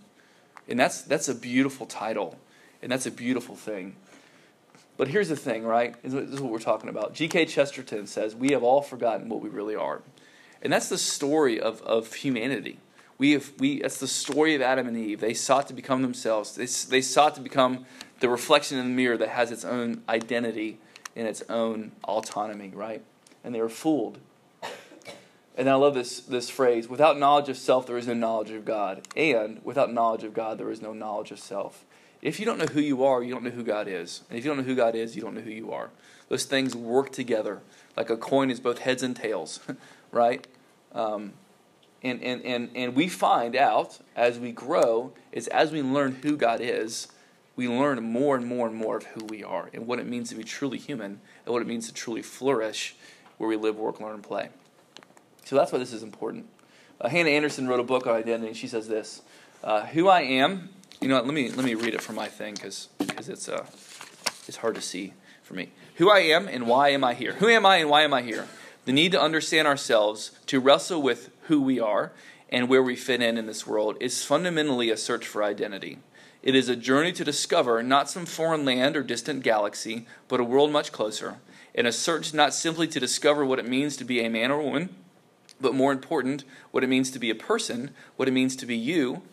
And 0.67 0.79
that's, 0.79 1.01
that's 1.01 1.27
a 1.27 1.35
beautiful 1.35 1.85
title, 1.85 2.37
and 2.81 2.91
that's 2.91 3.05
a 3.05 3.11
beautiful 3.11 3.55
thing. 3.55 3.95
But 4.95 5.07
here's 5.07 5.29
the 5.29 5.35
thing, 5.35 5.63
right? 5.63 5.95
This 6.03 6.13
is 6.13 6.39
what 6.39 6.51
we're 6.51 6.59
talking 6.59 6.89
about. 6.89 7.13
G.K. 7.13 7.45
Chesterton 7.45 8.07
says, 8.07 8.35
We 8.35 8.51
have 8.51 8.63
all 8.63 8.81
forgotten 8.81 9.27
what 9.27 9.41
we 9.41 9.49
really 9.49 9.75
are. 9.75 10.01
And 10.61 10.71
that's 10.71 10.87
the 10.87 10.97
story 10.97 11.59
of, 11.59 11.81
of 11.81 12.13
humanity. 12.13 12.79
We 13.17 13.31
have, 13.31 13.51
we, 13.59 13.81
that's 13.81 13.99
the 13.99 14.07
story 14.07 14.55
of 14.55 14.61
Adam 14.61 14.87
and 14.87 14.95
Eve. 14.95 15.19
They 15.19 15.33
sought 15.33 15.67
to 15.67 15.73
become 15.73 16.01
themselves, 16.01 16.55
they, 16.55 16.65
they 16.89 17.01
sought 17.01 17.35
to 17.35 17.41
become 17.41 17.85
the 18.19 18.29
reflection 18.29 18.77
in 18.77 18.85
the 18.85 18.91
mirror 18.91 19.17
that 19.17 19.29
has 19.29 19.51
its 19.51 19.65
own 19.65 20.01
identity 20.07 20.77
and 21.15 21.27
its 21.27 21.43
own 21.49 21.91
autonomy, 22.05 22.71
right? 22.73 23.03
And 23.43 23.53
they 23.53 23.61
were 23.61 23.69
fooled 23.69 24.19
and 25.55 25.69
I 25.69 25.75
love 25.75 25.93
this, 25.93 26.19
this 26.22 26.50
phrase 26.50 26.88
without 26.88 27.17
knowledge 27.19 27.50
of 27.50 27.57
self, 27.57 27.86
there 27.86 27.98
is 27.98 28.07
no 28.07 28.13
knowledge 28.13 28.51
of 28.51 28.65
God. 28.65 29.07
And 29.15 29.62
without 29.63 29.93
knowledge 29.93 30.24
of 30.24 30.33
God, 30.33 30.57
there 30.57 30.72
is 30.72 30.81
no 30.81 30.93
knowledge 30.93 31.31
of 31.31 31.39
self. 31.39 31.86
If 32.22 32.39
you 32.39 32.45
don't 32.45 32.57
know 32.57 32.65
who 32.65 32.81
you 32.81 33.03
are, 33.03 33.22
you 33.22 33.33
don't 33.33 33.43
know 33.43 33.50
who 33.50 33.63
God 33.63 33.88
is. 33.88 34.22
And 34.29 34.39
if 34.39 34.45
you 34.45 34.50
don't 34.50 34.57
know 34.57 34.63
who 34.63 34.75
God 34.75 34.95
is, 34.95 35.15
you 35.15 35.22
don't 35.22 35.36
know 35.36 35.41
who 35.41 35.51
you 35.51 35.72
are. 35.72 35.89
Those 36.29 36.45
things 36.45 36.75
work 36.75 37.12
together 37.12 37.60
like 37.95 38.10
a 38.10 38.17
coin 38.17 38.50
is 38.50 38.60
both 38.60 38.79
heads 38.79 39.03
and 39.03 39.15
tails, 39.15 39.60
right? 40.12 40.48
Um, 40.93 41.33
and, 42.01 42.22
and, 42.24 42.43
and, 42.43 42.69
and 42.75 42.95
we 42.95 43.07
find 43.07 43.55
out 43.55 44.00
as 44.15 44.39
we 44.39 44.51
grow, 44.51 45.13
is 45.31 45.48
as 45.50 45.72
we 45.72 45.81
learn 45.81 46.19
who 46.24 46.36
God 46.36 46.60
is, 46.62 47.07
we 47.55 47.67
learn 47.67 48.01
more 48.01 48.36
and 48.36 48.45
more 48.45 48.67
and 48.67 48.75
more 48.75 48.98
of 48.98 49.03
who 49.03 49.25
we 49.25 49.43
are 49.43 49.69
and 49.74 49.86
what 49.86 50.00
it 50.00 50.07
means 50.07 50.29
to 50.29 50.36
be 50.36 50.43
truly 50.43 50.79
human 50.79 51.19
and 51.45 51.53
what 51.53 51.62
it 51.62 51.67
means 51.67 51.88
to 51.88 51.93
truly 51.93 52.24
flourish 52.24 52.95
where 53.38 53.48
we 53.48 53.55
live, 53.55 53.77
work, 53.77 54.00
learn, 54.00 54.15
and 54.15 54.24
play. 54.24 54.50
So 55.45 55.55
that's 55.55 55.71
why 55.71 55.79
this 55.79 55.93
is 55.93 56.03
important. 56.03 56.47
Uh, 57.00 57.09
Hannah 57.09 57.29
Anderson 57.29 57.67
wrote 57.67 57.79
a 57.79 57.83
book 57.83 58.07
on 58.07 58.15
identity. 58.15 58.47
And 58.47 58.57
she 58.57 58.67
says 58.67 58.88
this: 58.88 59.21
uh, 59.63 59.85
"Who 59.88 60.07
I 60.07 60.21
am." 60.21 60.69
You 61.01 61.09
know, 61.09 61.15
what, 61.15 61.25
let 61.25 61.33
me 61.33 61.50
let 61.51 61.65
me 61.65 61.75
read 61.75 61.93
it 61.93 62.01
from 62.01 62.15
my 62.15 62.27
thing 62.27 62.53
because 62.53 62.88
because 62.97 63.29
it's 63.29 63.50
uh 63.50 63.65
it's 64.47 64.57
hard 64.57 64.75
to 64.75 64.81
see 64.81 65.13
for 65.43 65.53
me. 65.53 65.71
Who 65.95 66.09
I 66.09 66.19
am 66.19 66.47
and 66.47 66.67
why 66.67 66.89
am 66.89 67.03
I 67.03 67.13
here? 67.13 67.33
Who 67.33 67.47
am 67.47 67.65
I 67.65 67.77
and 67.77 67.89
why 67.89 68.03
am 68.03 68.13
I 68.13 68.21
here? 68.21 68.47
The 68.85 68.93
need 68.93 69.12
to 69.13 69.21
understand 69.21 69.67
ourselves, 69.67 70.31
to 70.47 70.59
wrestle 70.59 71.01
with 71.01 71.29
who 71.43 71.62
we 71.62 71.79
are 71.79 72.12
and 72.50 72.67
where 72.67 72.83
we 72.83 72.95
fit 72.95 73.21
in 73.21 73.38
in 73.38 73.45
this 73.45 73.65
world, 73.65 73.97
is 74.00 74.23
fundamentally 74.23 74.89
a 74.89 74.97
search 74.97 75.25
for 75.25 75.43
identity. 75.43 76.00
It 76.41 76.55
is 76.55 76.67
a 76.67 76.75
journey 76.75 77.13
to 77.13 77.23
discover 77.23 77.81
not 77.81 78.09
some 78.09 78.25
foreign 78.25 78.65
land 78.65 78.97
or 78.97 79.03
distant 79.03 79.43
galaxy, 79.43 80.05
but 80.27 80.41
a 80.41 80.43
world 80.43 80.71
much 80.71 80.91
closer 80.91 81.38
and 81.75 81.88
a 81.88 81.91
search 81.91 82.33
not 82.33 82.53
simply 82.53 82.88
to 82.88 83.00
discover 83.00 83.45
what 83.45 83.59
it 83.59 83.67
means 83.67 83.97
to 83.97 84.05
be 84.05 84.23
a 84.23 84.29
man 84.29 84.51
or 84.51 84.62
woman, 84.62 84.89
but 85.63 85.74
more 85.74 85.91
important, 85.91 86.43
what 86.70 86.84
it 86.84 86.88
means 86.88 87.10
to 87.12 87.20
be 87.20 87.32
a 87.32 87.36
person, 87.36 87.89
what 88.17 88.27
it 88.27 88.32
means 88.32 88.55
to 88.58 88.67
be 88.67 88.77
you. 88.77 89.24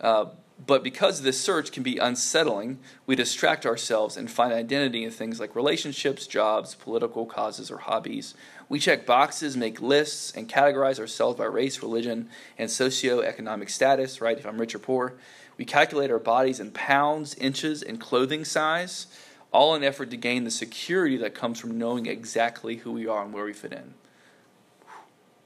Uh, 0.00 0.26
but 0.66 0.82
because 0.82 1.22
this 1.22 1.40
search 1.40 1.72
can 1.72 1.82
be 1.82 1.98
unsettling, 1.98 2.78
we 3.06 3.16
distract 3.16 3.64
ourselves 3.64 4.16
and 4.16 4.30
find 4.30 4.52
identity 4.52 5.04
in 5.04 5.10
things 5.10 5.40
like 5.40 5.56
relationships, 5.56 6.26
jobs, 6.26 6.74
political 6.74 7.24
causes, 7.24 7.70
or 7.70 7.78
hobbies. 7.78 8.34
We 8.68 8.78
check 8.78 9.06
boxes, 9.06 9.56
make 9.56 9.80
lists, 9.80 10.32
and 10.32 10.48
categorize 10.48 11.00
ourselves 11.00 11.38
by 11.38 11.46
race, 11.46 11.82
religion, 11.82 12.28
and 12.58 12.68
socioeconomic 12.68 13.70
status, 13.70 14.20
right? 14.20 14.38
If 14.38 14.46
I'm 14.46 14.60
rich 14.60 14.74
or 14.74 14.78
poor. 14.78 15.14
We 15.56 15.64
calculate 15.64 16.10
our 16.10 16.18
bodies 16.18 16.60
in 16.60 16.70
pounds, 16.70 17.34
inches, 17.34 17.82
and 17.82 18.00
clothing 18.00 18.44
size, 18.44 19.06
all 19.52 19.74
in 19.74 19.82
effort 19.82 20.10
to 20.10 20.16
gain 20.16 20.44
the 20.44 20.50
security 20.50 21.16
that 21.18 21.34
comes 21.34 21.58
from 21.58 21.78
knowing 21.78 22.06
exactly 22.06 22.76
who 22.76 22.92
we 22.92 23.06
are 23.06 23.24
and 23.24 23.32
where 23.32 23.44
we 23.44 23.52
fit 23.52 23.72
in. 23.72 23.94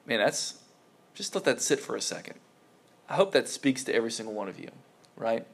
Man, 0.06 0.18
that's 0.18 0.60
just 1.14 1.34
let 1.34 1.44
that 1.44 1.60
sit 1.60 1.80
for 1.80 1.96
a 1.96 2.00
second. 2.00 2.38
I 3.08 3.14
hope 3.14 3.32
that 3.32 3.48
speaks 3.48 3.84
to 3.84 3.94
every 3.94 4.10
single 4.10 4.34
one 4.34 4.48
of 4.48 4.58
you 4.58 4.70
right? 5.16 5.46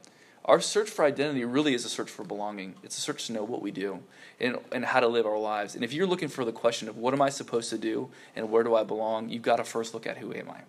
Our 0.45 0.59
search 0.59 0.89
for 0.89 1.05
identity 1.05 1.45
really 1.45 1.73
is 1.73 1.85
a 1.85 1.89
search 1.89 2.09
for 2.09 2.23
belonging. 2.23 2.75
It's 2.83 2.97
a 2.97 3.01
search 3.01 3.27
to 3.27 3.33
know 3.33 3.43
what 3.43 3.61
we 3.61 3.71
do 3.71 3.99
and, 4.39 4.57
and 4.71 4.85
how 4.85 4.99
to 4.99 5.07
live 5.07 5.25
our 5.25 5.37
lives. 5.37 5.75
And 5.75 5.83
if 5.83 5.93
you're 5.93 6.07
looking 6.07 6.29
for 6.29 6.43
the 6.43 6.51
question 6.51 6.89
of 6.89 6.97
what 6.97 7.13
am 7.13 7.21
I 7.21 7.29
supposed 7.29 7.69
to 7.69 7.77
do 7.77 8.09
and 8.35 8.49
where 8.49 8.63
do 8.63 8.75
I 8.75 8.83
belong, 8.83 9.29
you've 9.29 9.43
got 9.43 9.57
to 9.57 9.63
first 9.63 9.93
look 9.93 10.07
at 10.07 10.17
who 10.17 10.33
am 10.33 10.49
I. 10.49 10.61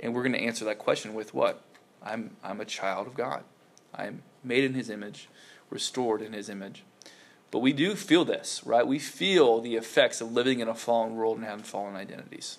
And 0.00 0.14
we're 0.14 0.22
going 0.22 0.32
to 0.32 0.40
answer 0.40 0.64
that 0.64 0.78
question 0.78 1.14
with 1.14 1.34
what? 1.34 1.62
I'm, 2.02 2.36
I'm 2.42 2.60
a 2.60 2.64
child 2.64 3.06
of 3.06 3.14
God. 3.14 3.44
I'm 3.94 4.22
made 4.42 4.64
in 4.64 4.74
His 4.74 4.90
image, 4.90 5.28
restored 5.68 6.22
in 6.22 6.32
His 6.32 6.48
image. 6.48 6.82
But 7.50 7.58
we 7.60 7.72
do 7.72 7.94
feel 7.94 8.24
this, 8.24 8.62
right? 8.64 8.86
We 8.86 8.98
feel 8.98 9.60
the 9.60 9.76
effects 9.76 10.20
of 10.20 10.32
living 10.32 10.60
in 10.60 10.68
a 10.68 10.74
fallen 10.74 11.14
world 11.16 11.36
and 11.36 11.46
having 11.46 11.64
fallen 11.64 11.96
identities. 11.96 12.58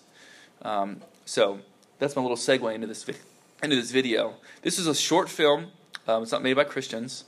Um, 0.61 1.01
so 1.25 1.59
that's 1.99 2.15
my 2.15 2.21
little 2.21 2.37
segue 2.37 2.73
into 2.73 2.87
this 2.87 3.03
video 3.03 3.21
into 3.63 3.75
this 3.75 3.91
video. 3.91 4.35
This 4.61 4.79
is 4.79 4.87
a 4.87 4.95
short 4.95 5.29
film. 5.29 5.67
Um, 6.07 6.23
it's 6.23 6.31
not 6.31 6.41
made 6.41 6.55
by 6.55 6.63
Christians. 6.63 7.25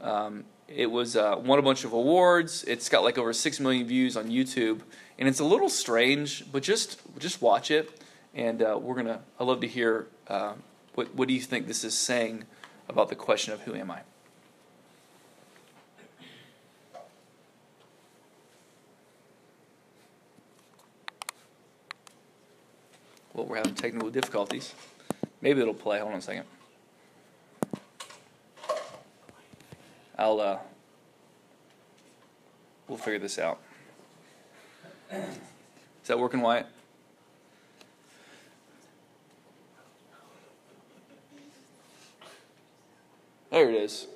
Um, 0.00 0.44
it 0.68 0.90
was 0.90 1.16
uh, 1.16 1.36
won 1.42 1.58
a 1.58 1.62
bunch 1.62 1.84
of 1.84 1.92
awards. 1.92 2.64
It's 2.64 2.88
got 2.88 3.04
like 3.04 3.18
over 3.18 3.32
six 3.32 3.60
million 3.60 3.86
views 3.86 4.16
on 4.16 4.28
YouTube, 4.28 4.80
and 5.18 5.28
it's 5.28 5.40
a 5.40 5.44
little 5.44 5.68
strange, 5.68 6.50
but 6.50 6.62
just 6.62 7.00
just 7.18 7.42
watch 7.42 7.70
it, 7.70 8.00
and 8.34 8.62
uh, 8.62 8.78
we're 8.80 8.94
gonna. 8.94 9.20
I 9.38 9.44
love 9.44 9.60
to 9.60 9.68
hear 9.68 10.06
uh, 10.28 10.54
what 10.94 11.14
what 11.14 11.28
do 11.28 11.34
you 11.34 11.40
think 11.40 11.66
this 11.66 11.84
is 11.84 11.96
saying 11.96 12.44
about 12.88 13.08
the 13.08 13.14
question 13.14 13.52
of 13.52 13.60
who 13.62 13.74
am 13.74 13.90
I. 13.90 14.00
Well, 23.34 23.46
we're 23.46 23.56
having 23.56 23.74
technical 23.74 24.10
difficulties. 24.10 24.72
Maybe 25.40 25.60
it'll 25.60 25.74
play. 25.74 25.98
Hold 25.98 26.12
on 26.12 26.18
a 26.18 26.22
second. 26.22 26.44
I'll, 30.16 30.40
uh, 30.40 30.58
we'll 32.86 32.96
figure 32.96 33.18
this 33.18 33.40
out. 33.40 33.58
Is 35.10 36.06
that 36.06 36.18
working, 36.18 36.40
Wyatt? 36.40 36.66
There 43.50 43.68
it 43.68 43.74
is. 43.74 44.06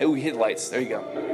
Oh, 0.00 0.10
we 0.10 0.20
hit 0.20 0.34
lights. 0.34 0.68
There 0.68 0.80
you 0.80 0.88
go. 0.88 1.33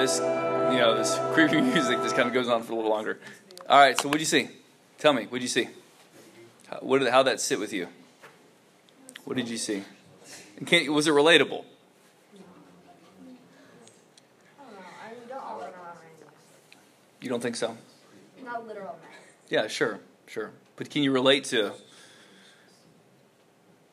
This, 0.00 0.18
you 0.18 0.78
know, 0.78 0.96
this 0.96 1.18
creepy 1.32 1.60
music 1.60 2.02
just 2.02 2.16
kind 2.16 2.28
of 2.28 2.34
goes 2.34 2.48
on 2.48 2.62
for 2.62 2.72
a 2.72 2.76
little 2.76 2.90
longer. 2.90 3.18
All 3.68 3.78
right, 3.78 4.00
so 4.00 4.08
what 4.08 4.14
did 4.14 4.20
you 4.20 4.26
see? 4.26 4.48
Tell 4.98 5.12
me, 5.12 5.24
what 5.24 5.38
did 5.38 5.42
you 5.42 5.48
see? 5.48 5.68
How, 6.68 6.78
what 6.80 7.00
did, 7.00 7.08
how 7.08 7.22
that 7.22 7.40
sit 7.40 7.58
with 7.58 7.72
you? 7.72 7.88
What 9.24 9.36
did 9.36 9.48
you 9.48 9.58
see? 9.58 9.84
And 10.56 10.66
can, 10.66 10.92
was 10.92 11.06
it 11.06 11.12
relatable? 11.12 11.64
You 17.20 17.28
don't 17.28 17.42
think 17.42 17.56
so? 17.56 17.76
Not 18.42 18.66
literal. 18.66 18.98
Yeah, 19.50 19.66
sure, 19.66 20.00
sure. 20.26 20.52
But 20.76 20.88
can 20.88 21.02
you 21.02 21.12
relate 21.12 21.44
to 21.46 21.72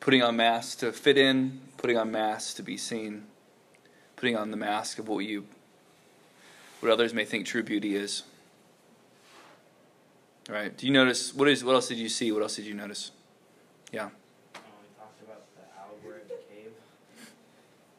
putting 0.00 0.22
on 0.22 0.36
masks 0.36 0.76
to 0.76 0.92
fit 0.92 1.18
in, 1.18 1.60
putting 1.76 1.98
on 1.98 2.10
masks 2.10 2.54
to 2.54 2.62
be 2.62 2.78
seen, 2.78 3.24
putting 4.16 4.34
on 4.34 4.50
the 4.50 4.56
mask 4.56 4.98
of 4.98 5.08
what 5.08 5.18
you, 5.18 5.44
what 6.80 6.90
others 6.92 7.12
may 7.14 7.24
think 7.24 7.46
true 7.46 7.62
beauty 7.62 7.94
is? 7.96 8.22
All 10.48 10.54
right. 10.54 10.74
Do 10.76 10.86
you 10.86 10.92
notice 10.92 11.34
what 11.34 11.48
is? 11.48 11.62
What 11.62 11.74
else 11.74 11.88
did 11.88 11.98
you 11.98 12.08
see? 12.08 12.32
What 12.32 12.42
else 12.42 12.56
did 12.56 12.64
you 12.64 12.74
notice? 12.74 13.10
Yeah. 13.92 14.04
Um, 14.04 14.12
we 14.54 14.88
talked 14.98 15.22
about 15.22 15.42
the 15.56 15.62
allegory 15.78 16.20
cave, 16.48 16.72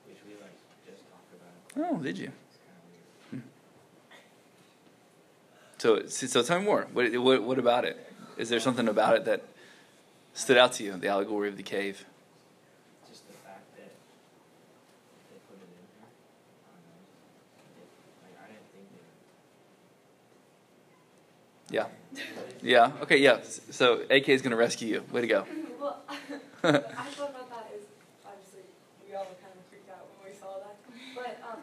which 0.08 0.18
we 0.28 0.34
like 0.42 0.58
just 0.86 1.04
talked 1.10 1.34
about. 1.34 1.92
Oh, 1.92 1.98
did 2.02 2.18
you? 2.18 2.28
Kind 2.28 2.38
of 3.34 3.42
weird. 6.02 6.12
So, 6.12 6.28
so 6.28 6.42
tell 6.44 6.60
me 6.60 6.66
more. 6.66 6.88
What, 6.92 7.12
what, 7.22 7.44
what 7.44 7.60
about 7.60 7.86
it? 7.86 7.98
Is 8.38 8.50
there 8.50 8.60
something 8.60 8.88
about 8.88 9.16
it 9.16 9.26
that 9.26 9.44
stood 10.34 10.58
out 10.58 10.74
to 10.74 10.84
you? 10.84 10.98
The 10.98 11.08
allegory 11.08 11.50
of 11.50 11.58
the 11.58 11.64
cave. 11.64 12.06
Just 13.08 13.28
the 13.28 13.34
fact 13.34 13.76
that 13.78 13.92
they 15.30 15.38
put 15.48 15.58
it 15.58 15.68
in 15.70 15.70
here. 16.00 16.08
I 16.66 16.74
don't 16.74 16.86
know. 16.88 17.04
It, 17.78 17.90
like 18.24 18.38
I 18.44 18.48
didn't 18.48 18.70
think 18.72 18.88
they. 18.92 19.04
Yeah. 21.70 21.86
Yeah. 22.62 22.92
Okay. 23.04 23.18
Yeah. 23.18 23.40
So 23.72 24.04
AK 24.10 24.30
is 24.34 24.42
going 24.42 24.52
to 24.52 24.58
rescue 24.58 24.88
you. 24.88 25.04
Way 25.12 25.22
to 25.22 25.28
go. 25.28 25.46
well, 25.82 26.04
I 26.64 26.72
thought 26.72 27.32
about 27.32 27.50
that 27.50 27.72
is 27.76 27.86
obviously 28.26 28.66
we 29.08 29.16
all 29.16 29.26
were 29.30 29.40
kind 29.40 29.54
of 29.56 29.64
freaked 29.70 29.90
out 29.90 30.10
when 30.18 30.32
we 30.32 30.36
saw 30.38 30.60
that. 30.66 30.76
But 31.16 31.40
um, 31.46 31.62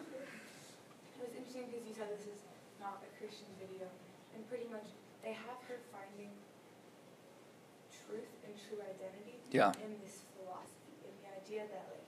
it 1.19 1.23
was 1.23 1.33
interesting 1.37 1.69
because 1.69 1.85
you 1.89 1.95
said 1.95 2.09
this 2.17 2.25
is 2.29 2.41
not 2.81 3.03
a 3.05 3.11
Christian 3.19 3.51
video, 3.61 3.87
and 4.35 4.41
pretty 4.49 4.69
much 4.71 4.87
they 5.23 5.35
have 5.35 5.59
her 5.69 5.83
finding 5.93 6.33
truth 8.07 8.31
and 8.47 8.53
true 8.69 8.81
identity 8.81 9.37
Yeah. 9.51 9.73
in 9.83 9.91
this 10.05 10.23
philosophy, 10.37 10.95
in 11.07 11.15
the 11.23 11.31
idea 11.33 11.63
that 11.71 11.85
like 11.93 12.07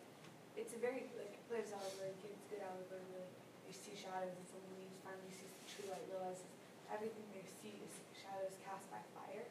it's 0.59 0.75
a 0.75 0.81
very 0.81 1.07
like 1.19 1.35
Blair's 1.51 1.71
allegory, 1.75 2.13
it's 2.15 2.47
good 2.51 2.63
allegory, 2.63 3.03
really 3.15 3.31
you 3.67 3.75
see 3.75 3.95
shadows 3.97 4.33
and 4.35 4.45
someone 4.49 4.73
leaves, 4.81 4.97
finally 5.05 5.33
sees 5.33 5.53
the 5.53 5.67
true 5.69 5.87
light, 5.93 6.05
realizes 6.11 6.45
everything 6.93 7.25
they 7.37 7.45
see 7.63 7.75
is 7.85 7.93
shadows 8.17 8.55
cast 8.65 8.85
by 8.93 9.01
fire. 9.17 9.45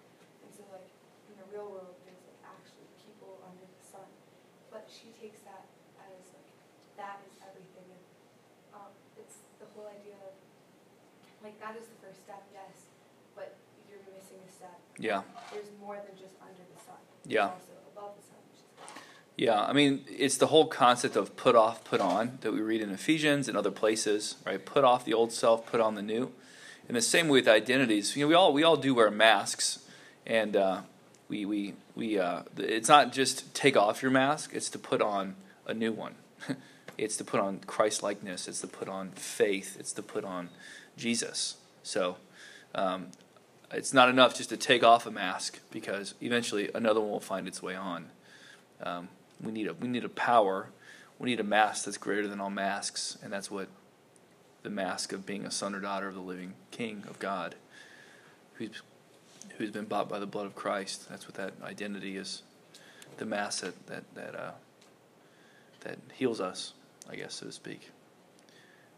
And 0.43 0.51
so 0.53 0.63
like 0.73 0.89
in 1.31 1.35
the 1.39 1.46
real 1.57 1.73
world 1.73 1.97
there's 2.05 2.21
like 2.29 2.37
actually 2.45 2.85
people 3.01 3.41
under 3.41 3.65
the 3.65 3.81
sun. 3.81 4.05
But 4.69 4.85
she 4.85 5.09
takes 5.17 5.41
that 5.49 5.65
as 5.97 6.21
like 6.37 6.53
that 7.01 7.25
is 7.25 7.33
everything 7.41 7.89
and 7.89 8.03
um 8.77 8.93
it's 9.17 9.41
the 9.57 9.65
whole 9.73 9.89
idea 9.89 10.21
of 10.21 10.37
like 11.41 11.57
that 11.57 11.73
is 11.73 11.89
the 11.89 11.97
first 12.05 12.21
step, 12.21 12.45
yes, 12.53 12.85
but 13.33 13.57
you're 13.89 14.05
missing 14.13 14.37
a 14.45 14.49
step. 14.53 14.77
Yeah. 15.01 15.25
There's 15.49 15.73
more 15.81 15.97
than 15.97 16.13
just 16.13 16.37
under 16.37 16.61
the 16.61 16.77
sun. 16.77 17.01
Yeah. 17.25 17.57
Also 17.57 17.73
above 17.93 18.13
the 18.17 18.25
sun, 18.25 18.37
which 18.53 18.61
is 18.61 18.69
God. 18.77 19.01
Yeah, 19.37 19.61
I 19.61 19.73
mean, 19.73 20.05
it's 20.09 20.37
the 20.37 20.47
whole 20.47 20.67
concept 20.67 21.15
of 21.15 21.35
put 21.35 21.55
off, 21.55 21.83
put 21.83 22.01
on 22.01 22.39
that 22.41 22.53
we 22.53 22.61
read 22.61 22.81
in 22.81 22.89
Ephesians 22.89 23.47
and 23.47 23.55
other 23.55 23.71
places, 23.71 24.35
right? 24.45 24.63
Put 24.63 24.83
off 24.83 25.05
the 25.05 25.13
old 25.13 25.31
self, 25.31 25.65
put 25.65 25.79
on 25.79 25.95
the 25.95 26.01
new. 26.01 26.31
In 26.89 26.95
the 26.95 27.01
same 27.01 27.27
way 27.27 27.39
with 27.39 27.47
identities, 27.47 28.15
you 28.15 28.23
know, 28.23 28.29
we 28.29 28.33
all 28.33 28.53
we 28.53 28.63
all 28.63 28.77
do 28.77 28.95
wear 28.95 29.11
masks, 29.11 29.79
and 30.25 30.55
uh, 30.55 30.81
we 31.27 31.45
we 31.45 31.73
we. 31.95 32.19
Uh, 32.19 32.43
it's 32.57 32.89
not 32.89 33.11
just 33.11 33.53
take 33.53 33.75
off 33.75 34.01
your 34.01 34.11
mask; 34.11 34.51
it's 34.53 34.69
to 34.69 34.79
put 34.79 35.01
on 35.01 35.35
a 35.65 35.73
new 35.73 35.91
one. 35.91 36.15
it's 36.97 37.17
to 37.17 37.23
put 37.23 37.39
on 37.39 37.59
Christ 37.59 38.03
likeness. 38.03 38.47
It's 38.47 38.61
to 38.61 38.67
put 38.67 38.87
on 38.87 39.11
faith. 39.11 39.77
It's 39.79 39.93
to 39.93 40.01
put 40.01 40.23
on 40.23 40.49
Jesus. 40.97 41.55
So. 41.83 42.17
Um, 42.75 43.07
it's 43.71 43.93
not 43.93 44.09
enough 44.09 44.35
just 44.35 44.49
to 44.49 44.57
take 44.57 44.83
off 44.83 45.05
a 45.05 45.11
mask 45.11 45.59
because 45.71 46.13
eventually 46.21 46.69
another 46.73 47.01
one 47.01 47.09
will 47.09 47.19
find 47.19 47.47
its 47.47 47.61
way 47.61 47.75
on. 47.75 48.09
Um, 48.81 49.09
we 49.41 49.51
need 49.51 49.67
a 49.67 49.73
we 49.73 49.87
need 49.87 50.05
a 50.05 50.09
power. 50.09 50.69
We 51.19 51.29
need 51.29 51.39
a 51.39 51.43
mask 51.43 51.85
that's 51.85 51.97
greater 51.97 52.27
than 52.27 52.39
all 52.39 52.49
masks, 52.49 53.17
and 53.23 53.33
that's 53.33 53.49
what 53.49 53.67
the 54.63 54.69
mask 54.69 55.13
of 55.13 55.25
being 55.25 55.45
a 55.45 55.51
son 55.51 55.73
or 55.73 55.79
daughter 55.79 56.07
of 56.07 56.15
the 56.15 56.21
living 56.21 56.53
King 56.71 57.03
of 57.09 57.19
God, 57.19 57.55
who's 58.55 58.81
who's 59.57 59.71
been 59.71 59.85
bought 59.85 60.09
by 60.09 60.19
the 60.19 60.25
blood 60.25 60.45
of 60.45 60.55
Christ. 60.55 61.09
That's 61.09 61.25
what 61.25 61.35
that 61.35 61.53
identity 61.63 62.17
is. 62.17 62.43
The 63.17 63.25
mask 63.25 63.63
that 63.63 63.87
that 63.87 64.03
that 64.15 64.35
uh, 64.35 64.51
that 65.81 65.97
heals 66.13 66.39
us, 66.39 66.73
I 67.09 67.15
guess, 67.15 67.35
so 67.35 67.47
to 67.47 67.51
speak. 67.51 67.89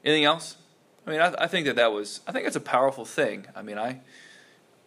Anything 0.04 0.26
else? 0.26 0.58
I 1.06 1.12
mean, 1.12 1.22
I, 1.22 1.34
I 1.40 1.48
think 1.48 1.66
that 1.68 1.76
that 1.78 1.92
was. 1.92 2.22
I 2.28 2.32
think 2.32 2.48
it's 2.48 2.56
a 2.56 2.62
powerful 2.62 3.06
thing. 3.06 3.46
I 3.56 3.62
mean, 3.62 3.78
I, 3.78 4.02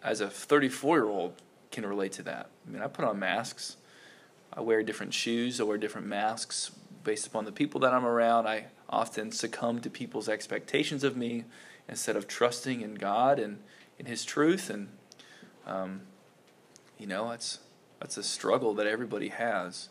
as 0.02 0.20
a 0.20 0.28
34 0.28 0.96
year 0.98 1.06
old, 1.06 1.34
can 1.70 1.86
relate 1.86 2.12
to 2.12 2.22
that. 2.24 2.50
I 2.66 2.70
mean, 2.70 2.82
I 2.82 2.86
put 2.86 3.04
on 3.04 3.18
masks 3.18 3.76
I 4.54 4.60
wear 4.60 4.82
different 4.82 5.14
shoes, 5.14 5.60
I 5.60 5.64
wear 5.64 5.78
different 5.78 6.06
masks 6.06 6.70
based 7.04 7.26
upon 7.26 7.46
the 7.46 7.52
people 7.52 7.80
that 7.80 7.94
I'm 7.94 8.04
around. 8.04 8.46
I 8.46 8.66
often 8.88 9.32
succumb 9.32 9.80
to 9.80 9.90
people's 9.90 10.28
expectations 10.28 11.04
of 11.04 11.16
me 11.16 11.44
instead 11.88 12.16
of 12.16 12.28
trusting 12.28 12.82
in 12.82 12.94
God 12.94 13.38
and 13.38 13.60
in 13.98 14.06
His 14.06 14.24
truth. 14.24 14.68
And, 14.68 14.88
um, 15.66 16.02
you 16.98 17.06
know, 17.06 17.30
that's, 17.30 17.58
that's 18.00 18.16
a 18.16 18.22
struggle 18.22 18.74
that 18.74 18.86
everybody 18.86 19.28
has. 19.28 19.88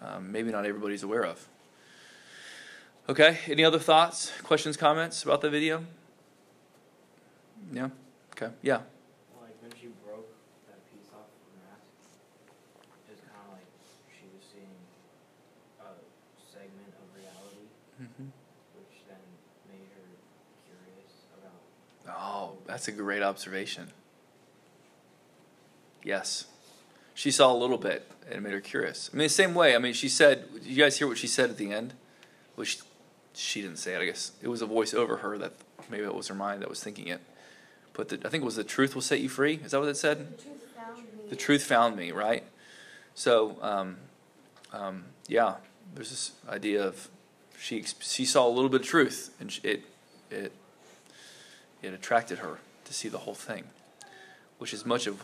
Um, 0.00 0.30
maybe 0.30 0.50
not 0.50 0.66
everybody's 0.66 1.02
aware 1.02 1.24
of. 1.24 1.48
Okay, 3.08 3.38
any 3.48 3.64
other 3.64 3.78
thoughts, 3.78 4.32
questions, 4.42 4.76
comments 4.76 5.22
about 5.22 5.40
the 5.40 5.48
video? 5.48 5.84
Yeah? 7.72 7.88
Okay, 8.32 8.52
yeah. 8.62 8.80
Like 9.40 9.54
when 9.62 9.70
she 9.80 9.88
broke 10.04 10.28
that 10.68 10.82
piece 10.92 11.08
off 11.14 11.30
her 11.30 11.54
mask, 11.62 11.86
it 13.06 13.12
was 13.12 13.20
kind 13.20 13.46
of 13.46 13.52
like 13.54 13.70
she 14.10 14.26
was 14.34 14.44
seeing 14.52 14.76
a 15.80 15.88
segment 16.52 16.92
of 16.98 17.06
reality, 17.14 17.70
Mm-hmm. 18.02 18.28
which 18.76 19.06
then 19.08 19.22
made 19.70 19.88
her 19.94 20.04
curious 20.66 21.30
about. 21.38 22.18
Oh, 22.18 22.58
that's 22.66 22.88
a 22.88 22.92
great 22.92 23.22
observation. 23.22 23.92
Yes. 26.06 26.46
She 27.14 27.32
saw 27.32 27.52
a 27.52 27.58
little 27.58 27.78
bit 27.78 28.08
and 28.26 28.36
it 28.36 28.40
made 28.40 28.52
her 28.52 28.60
curious. 28.60 29.10
I 29.12 29.16
mean, 29.16 29.24
the 29.24 29.28
same 29.28 29.54
way. 29.54 29.74
I 29.74 29.78
mean, 29.78 29.92
she 29.92 30.08
said, 30.08 30.44
did 30.54 30.66
you 30.66 30.76
guys 30.76 30.96
hear 30.96 31.08
what 31.08 31.18
she 31.18 31.26
said 31.26 31.50
at 31.50 31.56
the 31.56 31.72
end? 31.72 31.94
Which 32.54 32.78
she 33.34 33.60
didn't 33.60 33.78
say 33.78 33.94
it, 33.94 34.00
I 34.00 34.06
guess. 34.06 34.30
It 34.40 34.46
was 34.46 34.62
a 34.62 34.66
voice 34.66 34.94
over 34.94 35.18
her 35.18 35.36
that 35.38 35.54
maybe 35.90 36.04
it 36.04 36.14
was 36.14 36.28
her 36.28 36.34
mind 36.34 36.62
that 36.62 36.68
was 36.68 36.80
thinking 36.80 37.08
it. 37.08 37.20
But 37.92 38.08
the, 38.08 38.20
I 38.24 38.28
think 38.28 38.42
it 38.42 38.44
was 38.44 38.54
the 38.54 38.62
truth 38.62 38.94
will 38.94 39.02
set 39.02 39.20
you 39.20 39.28
free. 39.28 39.60
Is 39.64 39.72
that 39.72 39.80
what 39.80 39.88
it 39.88 39.96
said? 39.96 40.38
The 40.38 40.42
truth 40.42 40.62
found 40.76 40.96
me. 40.98 41.28
The 41.28 41.36
truth 41.36 41.62
found 41.64 41.96
me, 41.96 42.12
right? 42.12 42.44
So, 43.16 43.56
um, 43.60 43.96
um, 44.72 45.06
yeah, 45.26 45.56
there's 45.94 46.10
this 46.10 46.32
idea 46.48 46.86
of 46.86 47.08
she 47.58 47.82
she 48.00 48.24
saw 48.24 48.46
a 48.46 48.50
little 48.50 48.70
bit 48.70 48.82
of 48.82 48.86
truth, 48.86 49.34
and 49.40 49.58
it 49.64 49.82
it 50.30 50.52
it 51.82 51.94
attracted 51.94 52.38
her 52.38 52.58
to 52.84 52.94
see 52.94 53.08
the 53.08 53.18
whole 53.18 53.34
thing, 53.34 53.64
which 54.58 54.72
is 54.74 54.86
much 54.86 55.06
of 55.06 55.22